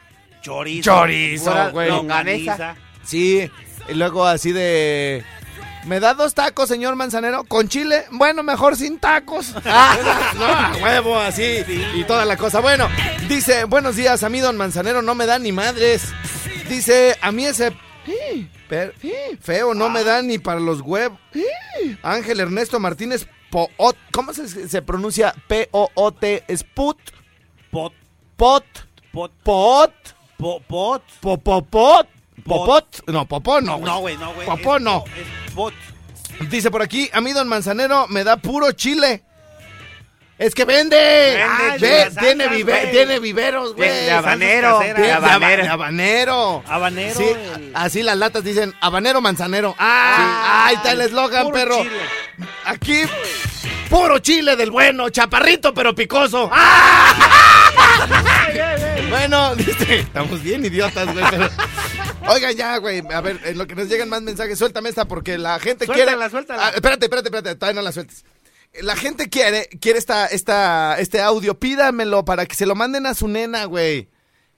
Chorizo. 0.41 0.89
Chorizo, 0.91 1.71
güey. 1.71 1.89
longaniza. 1.89 2.75
Sí, 3.03 3.49
y 3.89 3.93
luego 3.93 4.25
así 4.25 4.51
de... 4.51 5.23
¿Me 5.89 5.99
da 5.99 6.13
dos 6.13 6.35
tacos, 6.35 6.69
señor 6.69 6.95
Manzanero? 6.95 7.45
¿Con 7.45 7.67
chile? 7.67 8.05
Bueno, 8.11 8.43
mejor 8.43 8.75
sin 8.75 8.99
tacos. 8.99 9.55
no, 10.35 10.45
a 10.45 10.73
huevo, 10.79 11.17
así. 11.17 11.63
Y 11.95 12.03
toda 12.03 12.25
la 12.25 12.37
cosa. 12.37 12.59
Bueno, 12.59 12.87
dice, 13.27 13.63
buenos 13.63 13.95
días, 13.95 14.21
a 14.21 14.29
mí 14.29 14.39
don 14.39 14.55
Manzanero 14.55 15.01
no 15.01 15.15
me 15.15 15.25
da 15.25 15.39
ni 15.39 15.51
madres. 15.51 16.03
Dice, 16.69 17.17
a 17.23 17.31
mí 17.31 17.43
ese... 17.47 17.75
per- 18.69 18.93
feo 19.41 19.73
no 19.73 19.89
me 19.89 20.03
da 20.03 20.21
ni 20.21 20.37
para 20.37 20.59
los 20.59 20.81
huevos. 20.81 21.17
Ángel 22.03 22.39
Ernesto 22.39 22.79
Martínez 22.79 23.25
Poot. 23.49 23.97
¿Cómo 24.11 24.31
se, 24.35 24.69
se 24.69 24.81
pronuncia? 24.83 25.33
P-O-O-T. 25.47 26.43
Sput. 26.55 26.97
Pot, 27.71 27.93
Pot. 28.37 28.63
pot, 29.11 29.31
Pot. 29.41 29.93
po- 30.37 30.61
pot. 30.67 31.01
Popopot. 31.19 32.07
Popot. 32.43 33.03
No, 33.07 33.25
popó 33.25 33.61
no. 33.61 33.77
No, 33.79 33.99
güey, 33.99 34.17
no, 34.17 34.33
güey. 34.33 34.47
Popó 34.47 34.77
Es 34.77 34.81
no. 34.81 35.03
Es 35.47 35.51
pot. 35.53 35.73
Dice 36.49 36.71
por 36.71 36.81
aquí, 36.81 37.09
a 37.13 37.21
mí 37.21 37.33
don 37.33 37.47
Manzanero 37.47 38.07
me 38.07 38.23
da 38.23 38.37
puro 38.37 38.71
chile. 38.71 39.23
Es 40.37 40.55
que 40.55 40.63
vende. 40.63 40.95
Vende, 40.95 41.77
Ve, 41.85 41.97
chulas 42.07 42.15
tiene, 42.15 42.47
vive- 42.47 42.87
tiene 42.91 43.19
viveros, 43.19 43.75
güey. 43.75 43.89
De 43.89 44.11
habanero. 44.11 44.77
caseras. 44.79 44.97
De 44.97 45.03
de 45.07 45.11
haba- 45.11 45.33
habanero. 45.33 45.63
de 45.63 45.69
habanero. 45.69 46.63
Habanero. 46.65 47.15
Sí, 47.19 47.23
el- 47.27 47.71
así 47.75 48.03
las 48.03 48.15
latas 48.17 48.41
dicen 48.45 48.73
habanero 48.79 49.19
manzanero. 49.19 49.75
Ah, 49.77 50.67
ahí 50.67 50.75
está 50.75 50.93
el 50.93 51.01
eslogan, 51.01 51.51
perro. 51.51 51.79
chile. 51.83 51.99
Aquí, 52.63 53.01
puro 53.89 54.19
chile 54.19 54.55
del 54.55 54.71
bueno, 54.71 55.09
chaparrito 55.09 55.73
pero 55.73 55.93
picoso. 55.93 56.49
¡Ah! 56.53 57.13
bueno, 59.09 59.55
dice, 59.57 59.99
estamos 59.99 60.41
bien 60.41 60.63
idiotas, 60.65 61.11
güey. 61.13 61.25
pero- 61.29 61.49
Oigan 62.29 62.55
ya, 62.55 62.77
güey, 62.77 63.03
a 63.11 63.21
ver, 63.21 63.39
en 63.45 63.57
lo 63.57 63.67
que 63.67 63.75
nos 63.75 63.87
llegan 63.87 64.09
más 64.09 64.21
mensajes, 64.21 64.57
suéltame 64.57 64.89
esta 64.89 65.05
porque 65.05 65.37
la 65.37 65.59
gente 65.59 65.85
Suéltala, 65.85 66.11
quiere... 66.15 66.29
suéltala. 66.29 66.67
Ah, 66.67 66.71
espérate, 66.75 67.05
espérate, 67.05 67.27
espérate, 67.29 67.55
todavía 67.55 67.81
no 67.81 67.85
la 67.85 67.91
sueltes. 67.91 68.23
La 68.81 68.95
gente 68.95 69.29
quiere, 69.29 69.67
quiere 69.81 69.97
esta, 69.97 70.27
esta, 70.27 70.99
este 70.99 71.21
audio, 71.21 71.59
pídamelo 71.59 72.23
para 72.23 72.45
que 72.45 72.55
se 72.55 72.65
lo 72.67 72.75
manden 72.75 73.05
a 73.07 73.15
su 73.15 73.27
nena, 73.27 73.65
güey. 73.65 74.09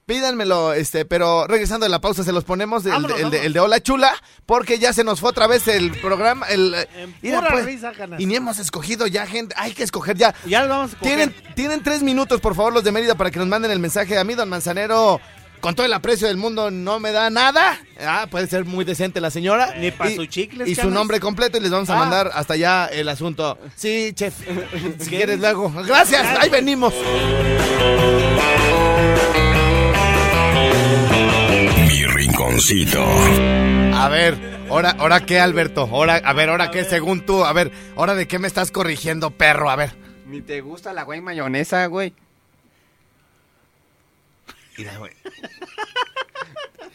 Pídanmelo, 0.06 0.74
este, 0.74 1.06
pero 1.06 1.48
regresando 1.48 1.86
de 1.86 1.90
la 1.90 2.02
pausa 2.02 2.26
se 2.26 2.34
los 2.34 2.44
ponemos 2.44 2.84
el, 2.86 2.92
Vámonos, 2.92 3.12
el 3.12 3.18
de, 3.18 3.24
vámonos. 3.24 3.46
el 3.46 3.54
de 3.54 3.60
Hola 3.62 3.82
Chula, 3.82 4.14
porque 4.46 4.78
ya 4.80 4.92
se 4.92 5.06
nos 5.06 5.22
fue 5.22 5.30
otra 5.30 5.48
vez 5.48 5.66
el 5.70 5.92
programa. 6.02 6.48
El, 6.48 6.74
eh, 6.74 6.88
mira, 7.22 7.40
pura 7.40 7.52
pues, 7.52 7.66
risa, 7.66 7.94
y 8.18 8.26
ni 8.26 8.36
hemos 8.36 8.60
escogido 8.60 9.08
ya 9.08 9.26
gente, 9.26 9.56
hay 9.58 9.72
que 9.72 9.84
escoger 9.84 10.18
ya. 10.18 10.36
Ya 10.46 10.64
lo 10.64 10.70
vamos 10.70 10.94
a 10.94 10.98
coger. 10.98 11.16
Tienen, 11.16 11.54
tienen 11.56 11.84
tres 11.84 12.04
minutos, 12.04 12.42
por 12.42 12.56
favor, 12.56 12.74
los 12.74 12.84
de 12.84 12.92
Mérida, 12.92 13.16
para 13.16 13.32
que 13.32 13.40
nos 13.40 13.48
manden 13.48 13.72
el 13.72 13.80
mensaje. 13.80 14.18
A 14.18 14.26
mí, 14.26 14.34
don 14.34 14.50
Manzanero, 14.50 15.22
con 15.62 15.76
todo 15.76 15.86
el 15.86 15.94
aprecio 15.94 16.28
del 16.28 16.38
mundo, 16.38 16.72
no 16.72 17.00
me 17.00 17.12
da 17.12 17.30
nada. 17.30 17.80
Ah, 18.00 18.28
puede 18.30 18.48
ser 18.48 18.66
muy 18.66 18.84
decente 18.84 19.22
la 19.22 19.30
señora. 19.32 19.76
Ni 19.78 19.92
pa' 19.92 20.10
Y- 20.10 20.16
sus 20.16 20.28
chicles, 20.28 20.68
Y 20.68 20.76
su 20.76 20.82
canas. 20.82 20.94
nombre 20.96 21.20
completo 21.20 21.58
y 21.58 21.62
les 21.62 21.72
vamos 21.72 21.90
a 21.90 21.96
Ah. 21.96 22.00
mandar 22.00 22.32
hasta 22.34 22.56
allá 22.56 22.88
el 22.88 23.08
asunto. 23.08 23.58
Sí, 23.76 24.12
chef. 24.14 24.34
si 25.00 25.10
quieres 25.10 25.40
luego. 25.40 25.72
Gracias, 25.86 26.26
ahí 26.40 26.50
venimos. 26.50 26.94
Mi 31.88 32.06
rinconcito. 32.06 33.04
A 33.94 34.08
ver, 34.10 34.38
ahora, 34.70 34.96
ahora 34.98 35.26
qué, 35.26 35.40
Alberto. 35.40 35.88
Ahora, 35.92 36.16
a 36.24 36.34
ver, 36.34 36.50
ahora 36.50 36.72
qué, 36.72 36.84
según 36.84 37.26
tú. 37.26 37.44
A 37.46 37.54
ver, 37.54 37.72
ahora 37.96 38.16
de 38.16 38.28
qué 38.28 38.40
me 38.40 38.48
estás 38.48 38.72
corrigiendo, 38.72 39.32
perro. 39.32 39.70
A 39.70 39.76
ver. 39.76 39.96
Ni 40.26 40.42
te 40.42 40.62
gusta 40.62 40.94
la 40.94 41.04
güey 41.04 41.22
mayonesa, 41.22 41.86
güey. 41.88 42.14
Mira, 44.82 44.98
güey. 44.98 45.12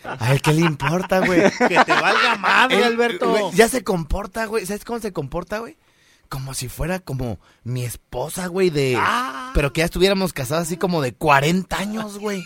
A 0.04 0.28
ver, 0.30 0.40
¿qué 0.40 0.52
le 0.52 0.62
importa, 0.62 1.20
güey? 1.20 1.42
Que 1.58 1.84
te 1.84 1.92
valga 1.92 2.36
madre, 2.36 2.84
Alberto. 2.84 3.30
güey, 3.30 3.52
ya 3.54 3.68
se 3.68 3.82
comporta, 3.84 4.46
güey. 4.46 4.66
¿Sabes 4.66 4.84
cómo 4.84 4.98
se 4.98 5.12
comporta, 5.12 5.58
güey? 5.58 5.76
Como 6.28 6.54
si 6.54 6.68
fuera 6.68 6.98
como 6.98 7.38
mi 7.62 7.84
esposa, 7.84 8.48
güey, 8.48 8.70
de... 8.70 8.96
Ah. 8.98 9.52
Pero 9.54 9.72
que 9.72 9.80
ya 9.80 9.84
estuviéramos 9.84 10.32
casados 10.32 10.66
así 10.66 10.76
como 10.76 11.00
de 11.00 11.14
40 11.14 11.76
años, 11.76 12.18
güey. 12.18 12.44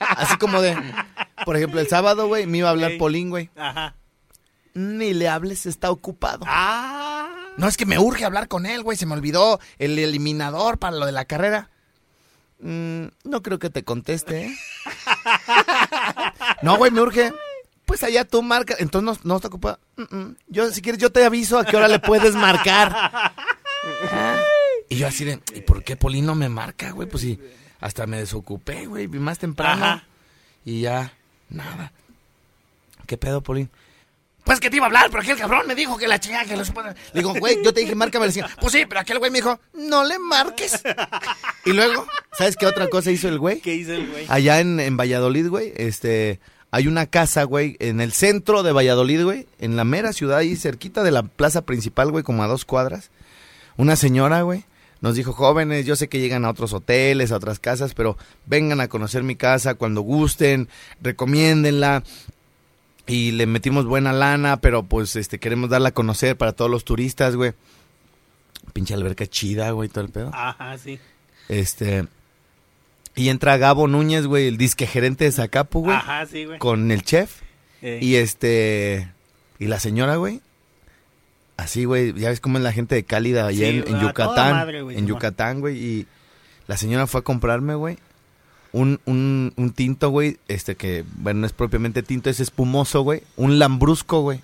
Así 0.00 0.36
como 0.36 0.62
de... 0.62 0.76
Por 1.44 1.56
ejemplo, 1.56 1.80
el 1.80 1.88
sábado, 1.88 2.28
güey, 2.28 2.46
me 2.46 2.58
iba 2.58 2.68
a 2.68 2.72
hablar. 2.72 2.92
Polín, 2.98 3.30
güey. 3.30 3.50
Ajá. 3.56 3.96
Ni 4.74 5.12
le 5.12 5.28
hables, 5.28 5.66
está 5.66 5.90
ocupado. 5.90 6.44
Ah. 6.48 7.28
No, 7.56 7.68
es 7.68 7.76
que 7.76 7.84
me 7.86 7.98
urge 7.98 8.24
hablar 8.24 8.48
con 8.48 8.64
él, 8.64 8.82
güey. 8.82 8.96
Se 8.96 9.06
me 9.06 9.14
olvidó 9.14 9.58
el 9.78 9.98
eliminador 9.98 10.78
para 10.78 10.96
lo 10.96 11.06
de 11.06 11.12
la 11.12 11.24
carrera. 11.24 11.71
Mm, 12.62 13.06
no 13.24 13.42
creo 13.42 13.58
que 13.58 13.70
te 13.70 13.82
conteste, 13.82 14.46
¿eh? 14.46 14.56
no, 16.62 16.76
güey, 16.76 16.92
me 16.92 17.00
urge. 17.00 17.32
Pues 17.84 18.04
allá 18.04 18.24
tú 18.24 18.40
marca. 18.42 18.76
Entonces 18.78 19.24
no, 19.24 19.34
no 19.34 19.36
está. 19.36 19.78
Mm, 19.96 20.16
mm. 20.16 20.36
Yo, 20.48 20.70
si 20.70 20.80
quieres, 20.80 21.00
yo 21.00 21.10
te 21.10 21.24
aviso 21.24 21.58
a 21.58 21.64
qué 21.64 21.76
hora 21.76 21.88
le 21.88 21.98
puedes 21.98 22.34
marcar. 22.34 23.34
Y 24.88 24.96
yo 24.96 25.08
así 25.08 25.24
de, 25.24 25.40
¿y 25.54 25.62
por 25.62 25.82
qué 25.82 25.96
Polino 25.96 26.34
me 26.34 26.48
marca, 26.48 26.92
güey? 26.92 27.08
Pues 27.08 27.22
sí, 27.22 27.40
hasta 27.80 28.06
me 28.06 28.18
desocupé, 28.18 28.86
güey, 28.86 29.08
vi 29.08 29.18
más 29.18 29.38
temprano. 29.38 29.84
Ajá. 29.84 30.04
Y 30.64 30.82
ya, 30.82 31.12
nada. 31.48 31.92
¿Qué 33.06 33.16
pedo, 33.16 33.40
Polín? 33.40 33.70
Pues 34.44 34.58
que 34.58 34.70
te 34.70 34.76
iba 34.76 34.86
a 34.86 34.88
hablar, 34.88 35.08
pero 35.10 35.22
aquel 35.22 35.36
cabrón 35.36 35.66
me 35.68 35.74
dijo 35.74 35.96
que 35.96 36.08
la 36.08 36.18
chingada 36.18 36.44
que 36.44 36.56
lo 36.56 36.64
supone. 36.64 36.90
Le 37.12 37.20
digo, 37.20 37.32
güey, 37.34 37.58
yo 37.64 37.72
te 37.72 37.80
dije, 37.80 37.94
márcame 37.94 38.26
la 38.26 38.32
señora. 38.32 38.52
Pues 38.60 38.72
sí, 38.72 38.84
pero 38.88 39.00
aquel 39.00 39.18
güey 39.18 39.30
me 39.30 39.38
dijo, 39.38 39.60
no 39.72 40.04
le 40.04 40.18
marques. 40.18 40.82
Y 41.64 41.72
luego, 41.72 42.06
¿sabes 42.36 42.56
qué 42.56 42.66
otra 42.66 42.88
cosa 42.88 43.12
hizo 43.12 43.28
el 43.28 43.38
güey? 43.38 43.60
¿Qué 43.60 43.74
hizo 43.74 43.92
el 43.92 44.10
güey? 44.10 44.26
Allá 44.28 44.58
en, 44.58 44.80
en 44.80 44.96
Valladolid, 44.96 45.48
güey, 45.48 45.72
este, 45.76 46.40
hay 46.72 46.88
una 46.88 47.06
casa, 47.06 47.44
güey, 47.44 47.76
en 47.78 48.00
el 48.00 48.12
centro 48.12 48.64
de 48.64 48.72
Valladolid, 48.72 49.22
güey, 49.22 49.46
en 49.60 49.76
la 49.76 49.84
mera 49.84 50.12
ciudad, 50.12 50.38
ahí 50.38 50.56
cerquita 50.56 51.04
de 51.04 51.12
la 51.12 51.22
plaza 51.22 51.62
principal, 51.62 52.10
güey, 52.10 52.24
como 52.24 52.42
a 52.42 52.48
dos 52.48 52.64
cuadras. 52.64 53.10
Una 53.76 53.94
señora, 53.94 54.42
güey, 54.42 54.64
nos 55.02 55.16
dijo, 55.16 55.32
jóvenes, 55.32 55.84
yo 55.84 55.96
sé 55.96 56.08
que 56.08 56.20
llegan 56.20 56.44
a 56.44 56.50
otros 56.50 56.72
hoteles, 56.72 57.30
a 57.30 57.36
otras 57.36 57.58
casas, 57.58 57.92
pero 57.92 58.16
vengan 58.46 58.80
a 58.80 58.88
conocer 58.88 59.22
mi 59.22 59.36
casa 59.36 59.74
cuando 59.74 60.00
gusten, 60.00 60.68
recomiéndenla. 61.00 62.04
Y 63.06 63.32
le 63.32 63.46
metimos 63.46 63.84
buena 63.84 64.12
lana, 64.12 64.60
pero 64.60 64.84
pues 64.84 65.16
este 65.16 65.38
queremos 65.38 65.70
darla 65.70 65.88
a 65.88 65.94
conocer 65.94 66.36
para 66.36 66.52
todos 66.52 66.70
los 66.70 66.84
turistas, 66.84 67.34
güey. 67.36 67.52
Pinche 68.72 68.94
alberca 68.94 69.26
chida, 69.26 69.70
güey, 69.72 69.88
todo 69.88 70.04
el 70.04 70.10
pedo. 70.10 70.30
Ajá, 70.32 70.78
sí. 70.78 70.98
Este. 71.48 72.06
Y 73.14 73.28
entra 73.28 73.58
Gabo 73.58 73.88
Núñez, 73.88 74.26
güey, 74.26 74.46
el 74.46 74.56
disque 74.56 74.86
gerente 74.86 75.24
de 75.24 75.32
Zacapu, 75.32 75.80
güey. 75.82 75.96
Ajá, 75.96 76.24
sí, 76.26 76.44
güey. 76.44 76.58
Con 76.58 76.90
el 76.90 77.02
chef. 77.02 77.42
Y 77.82 78.14
este. 78.14 79.12
Y 79.58 79.66
la 79.66 79.80
señora, 79.80 80.16
güey. 80.16 80.40
Así, 81.56 81.84
güey. 81.84 82.12
Ya 82.14 82.30
ves 82.30 82.40
cómo 82.40 82.58
es 82.58 82.64
la 82.64 82.72
gente 82.72 82.94
de 82.94 83.04
cálida 83.04 83.46
allá 83.46 83.68
Sí, 83.68 83.82
en, 83.86 84.00
Yucatán. 84.00 84.52
madre, 84.52 84.82
güey, 84.82 84.96
en. 84.96 85.06
Yucatán, 85.06 85.60
güey. 85.60 85.76
Y 85.76 86.06
la 86.68 86.76
señora 86.76 87.06
fue 87.06 87.20
a 87.20 87.24
comprarme, 87.24 87.74
güey. 87.74 87.98
Un, 88.72 89.00
un, 89.04 89.52
un 89.56 89.72
tinto, 89.72 90.08
güey. 90.10 90.38
Este 90.48 90.76
que, 90.76 91.04
bueno, 91.16 91.40
no 91.40 91.46
es 91.46 91.52
propiamente 91.52 92.02
tinto, 92.02 92.30
es 92.30 92.40
espumoso, 92.40 93.02
güey. 93.02 93.22
Un 93.36 93.58
lambrusco, 93.58 94.20
güey. 94.22 94.40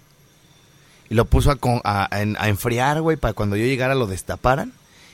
Y 1.10 1.14
lo 1.14 1.24
puso 1.24 1.50
a, 1.50 1.56
a, 1.84 2.08
a 2.14 2.20
en- 2.22 2.36
a 2.38 2.48
enfriar, 2.48 3.00
güey, 3.00 3.16
para 3.16 3.32
cuando 3.32 3.56
yo 3.56 3.64
llegara 3.64 3.94
lo 3.94 4.06
destaparan. 4.06 4.72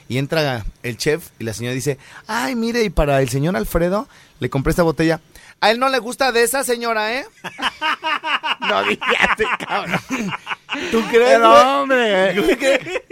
Y 0.09 0.19
entra 0.19 0.65
el 0.83 0.97
chef 0.99 1.29
y 1.39 1.45
la 1.45 1.55
señora 1.55 1.75
dice, 1.75 1.97
ay, 2.27 2.57
mire, 2.57 2.83
y 2.85 2.91
para 2.91 3.23
el 3.23 3.29
señor 3.31 3.57
Alfredo 3.57 4.07
le 4.41 4.51
compré 4.51 4.71
esta 4.71 4.83
botella. 4.83 5.21
A 5.61 5.71
él 5.71 5.79
no 5.79 5.89
le 5.89 5.99
gusta 5.99 6.31
de 6.33 6.43
esa 6.43 6.63
señora, 6.65 7.15
¿eh? 7.15 7.25
No 8.69 8.83
digas, 8.85 9.37
cabrón. 9.67 10.01
¿Tú 10.91 11.01
crees, 11.09 11.39
Pero, 11.39 11.51
güey? 11.51 11.63
hombre. 11.65 12.35
¿Tú 12.35 12.43
crees? 12.59 13.03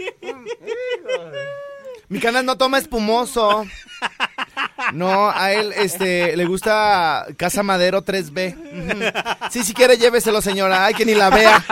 Mi 2.09 2.19
canal 2.19 2.45
no 2.45 2.57
toma 2.57 2.77
espumoso. 2.77 3.65
No, 4.91 5.29
a 5.29 5.51
él 5.53 5.71
este 5.75 6.35
le 6.35 6.45
gusta 6.45 7.25
Casa 7.37 7.63
Madero 7.63 8.03
3B. 8.03 8.55
Ujú. 8.55 9.49
Sí, 9.51 9.63
si 9.63 9.73
quiere 9.73 9.97
lléveselo, 9.97 10.41
señora. 10.41 10.85
Ay, 10.85 10.93
que 10.93 11.05
ni 11.05 11.13
la 11.15 11.29
vea. 11.29 11.63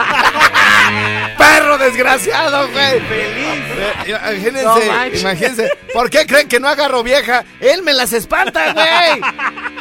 Perro 1.38 1.78
desgraciado, 1.78 2.68
güey. 2.72 2.99
Feliz. 3.01 4.07
Imagínense, 4.07 4.64
No 4.64 5.18
imagínense. 5.20 5.70
¿Por 5.93 6.09
qué 6.09 6.26
creen 6.26 6.47
que 6.47 6.59
no 6.59 6.68
agarro 6.68 7.03
vieja? 7.03 7.43
Él 7.59 7.84
me 7.84 7.93
las 7.93 8.14
espanta, 8.14 8.74
güey. 8.74 9.22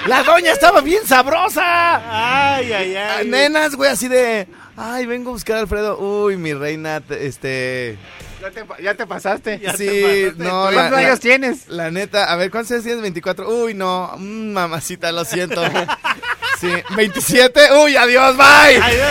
La 0.07 0.23
doña 0.23 0.53
estaba 0.53 0.81
bien 0.81 1.07
sabrosa. 1.07 2.57
Ay, 2.57 2.73
ay, 2.73 2.97
Ah, 2.97 3.17
ay. 3.19 3.29
Nenas, 3.29 3.75
güey, 3.77 3.91
así 3.91 4.09
de. 4.09 4.47
Ay, 4.83 5.05
vengo 5.07 5.31
a 5.31 5.33
buscar 5.35 5.57
a 5.57 5.61
Alfredo. 5.61 5.99
Uy, 5.99 6.37
mi 6.37 6.55
reina, 6.55 7.01
te- 7.01 7.27
este. 7.27 7.99
Ya 8.41 8.51
te, 8.51 8.65
pa- 8.65 8.79
ya 8.81 8.95
te 8.95 9.07
pasaste. 9.07 9.59
Ya 9.59 9.73
sí, 9.77 9.87
te 9.87 10.31
pasaste. 10.31 10.45
no, 10.45 10.63
¿Cuántos 10.73 10.91
la- 10.93 10.99
años 11.07 11.21
tienes? 11.21 11.69
la 11.69 11.91
neta, 11.91 12.25
a 12.33 12.37
ver, 12.37 12.51
¿cuántos 12.51 12.71
años 12.73 12.85
tienes? 12.85 13.03
24. 13.03 13.49
Uy, 13.65 13.75
no, 13.75 14.13
mm, 14.17 14.53
mamacita, 14.53 15.13
lo 15.13 15.25
siento. 15.25 15.63
Sí, 16.61 16.71
27. 16.95 17.73
Uy, 17.83 17.97
adiós, 17.97 18.37
bye. 18.37 18.45
Ay, 18.83 18.95
Dios. 18.97 19.09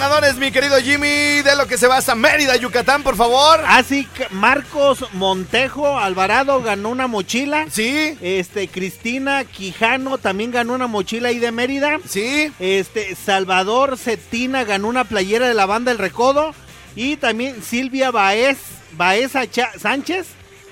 Ganadores, 0.00 0.36
mi 0.38 0.50
querido 0.50 0.78
Jimmy, 0.78 1.42
de 1.42 1.56
lo 1.58 1.66
que 1.66 1.76
se 1.76 1.86
va 1.86 1.98
a 1.98 2.14
Mérida, 2.14 2.56
Yucatán, 2.56 3.02
por 3.02 3.16
favor. 3.16 3.60
Así 3.66 4.06
que 4.06 4.28
Marcos 4.30 5.04
Montejo 5.12 5.98
Alvarado 5.98 6.62
ganó 6.62 6.88
una 6.88 7.06
mochila. 7.06 7.66
Sí, 7.70 8.16
Este, 8.22 8.66
Cristina 8.68 9.44
Quijano 9.44 10.16
también 10.16 10.52
ganó 10.52 10.72
una 10.72 10.86
mochila 10.86 11.28
ahí 11.28 11.38
de 11.38 11.52
Mérida. 11.52 11.98
sí. 12.08 12.50
Este, 12.58 13.14
Salvador 13.14 13.98
Cetina 13.98 14.64
ganó 14.64 14.88
una 14.88 15.04
playera 15.04 15.46
de 15.46 15.52
la 15.54 15.66
banda 15.66 15.92
El 15.92 15.98
Recodo. 15.98 16.54
Y 16.96 17.16
también 17.18 17.62
Silvia 17.62 18.10
Baez, 18.10 18.56
Baeza 18.92 19.42
Sánchez 19.78 20.28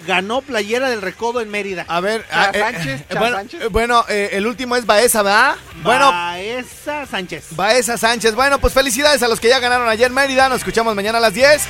ganó 0.07 0.41
playera 0.43 0.89
del 0.91 1.03
Recodo 1.03 1.41
en 1.41 1.51
Mérida. 1.51 1.85
A 1.89 2.01
ver, 2.01 2.25
Cha 2.29 2.45
ah, 2.45 2.51
eh, 2.53 2.61
Sánchez, 2.61 3.01
eh, 3.01 3.15
bueno, 3.19 3.37
Sánchez. 3.37 3.63
eh, 3.63 3.67
bueno, 3.69 4.05
eh, 4.09 4.31
el 4.33 4.47
último 4.47 4.77
es 4.77 4.87
Baeza, 4.87 5.23
¿verdad? 5.23 5.57
Bueno, 5.83 6.11
Baeza 6.11 7.07
Sánchez. 7.07 7.47
Baeza 7.51 7.99
Sánchez. 7.99 8.35
Bueno, 8.35 8.59
pues 8.59 8.73
felicidades 8.73 9.23
a 9.23 9.29
los 9.29 9.41
que 9.41 9.49
ya 9.49 9.59
ganaron 9.59 9.89
ayer 9.89 10.07
en 10.09 10.15
Mérida. 10.15 10.49
Nos 10.49 10.59
escuchamos 10.59 10.95
mañana 10.95 11.19
a 11.19 11.21
las 11.21 11.35
10. 11.35 11.63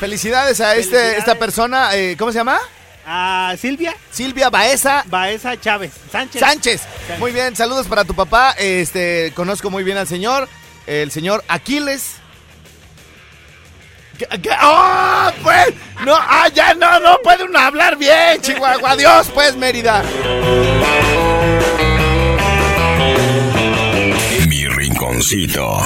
Felicidades 0.00 0.60
a 0.60 0.74
este, 0.76 1.18
esta 1.18 1.36
persona, 1.36 1.94
eh, 1.94 2.16
¿cómo 2.18 2.32
se 2.32 2.38
llama? 2.38 2.58
A 3.06 3.54
Silvia 3.60 3.94
Silvia 4.10 4.48
Baeza 4.48 5.04
Baeza 5.08 5.60
Chávez 5.60 5.92
Sánchez. 6.10 6.40
Sánchez. 6.40 6.82
Muy 7.18 7.32
bien, 7.32 7.54
saludos 7.54 7.86
para 7.86 8.04
tu 8.04 8.14
papá. 8.14 8.52
Este, 8.58 9.30
conozco 9.36 9.70
muy 9.70 9.84
bien 9.84 9.98
al 9.98 10.08
señor, 10.08 10.48
el 10.86 11.10
señor 11.10 11.44
Aquiles. 11.48 12.14
¿Qué-? 14.18 14.50
¡Oh, 14.62 15.30
pues! 15.42 15.74
No, 16.04 16.14
ah, 16.14 16.48
ya 16.52 16.74
no, 16.74 17.00
no 17.00 17.18
puede 17.22 17.44
uno 17.44 17.58
hablar 17.58 17.96
bien, 17.96 18.40
Chihuahua. 18.40 18.92
Adiós, 18.92 19.30
pues, 19.32 19.56
Mérida. 19.56 20.02
Mi 24.48 24.66
rinconcito. 24.66 25.84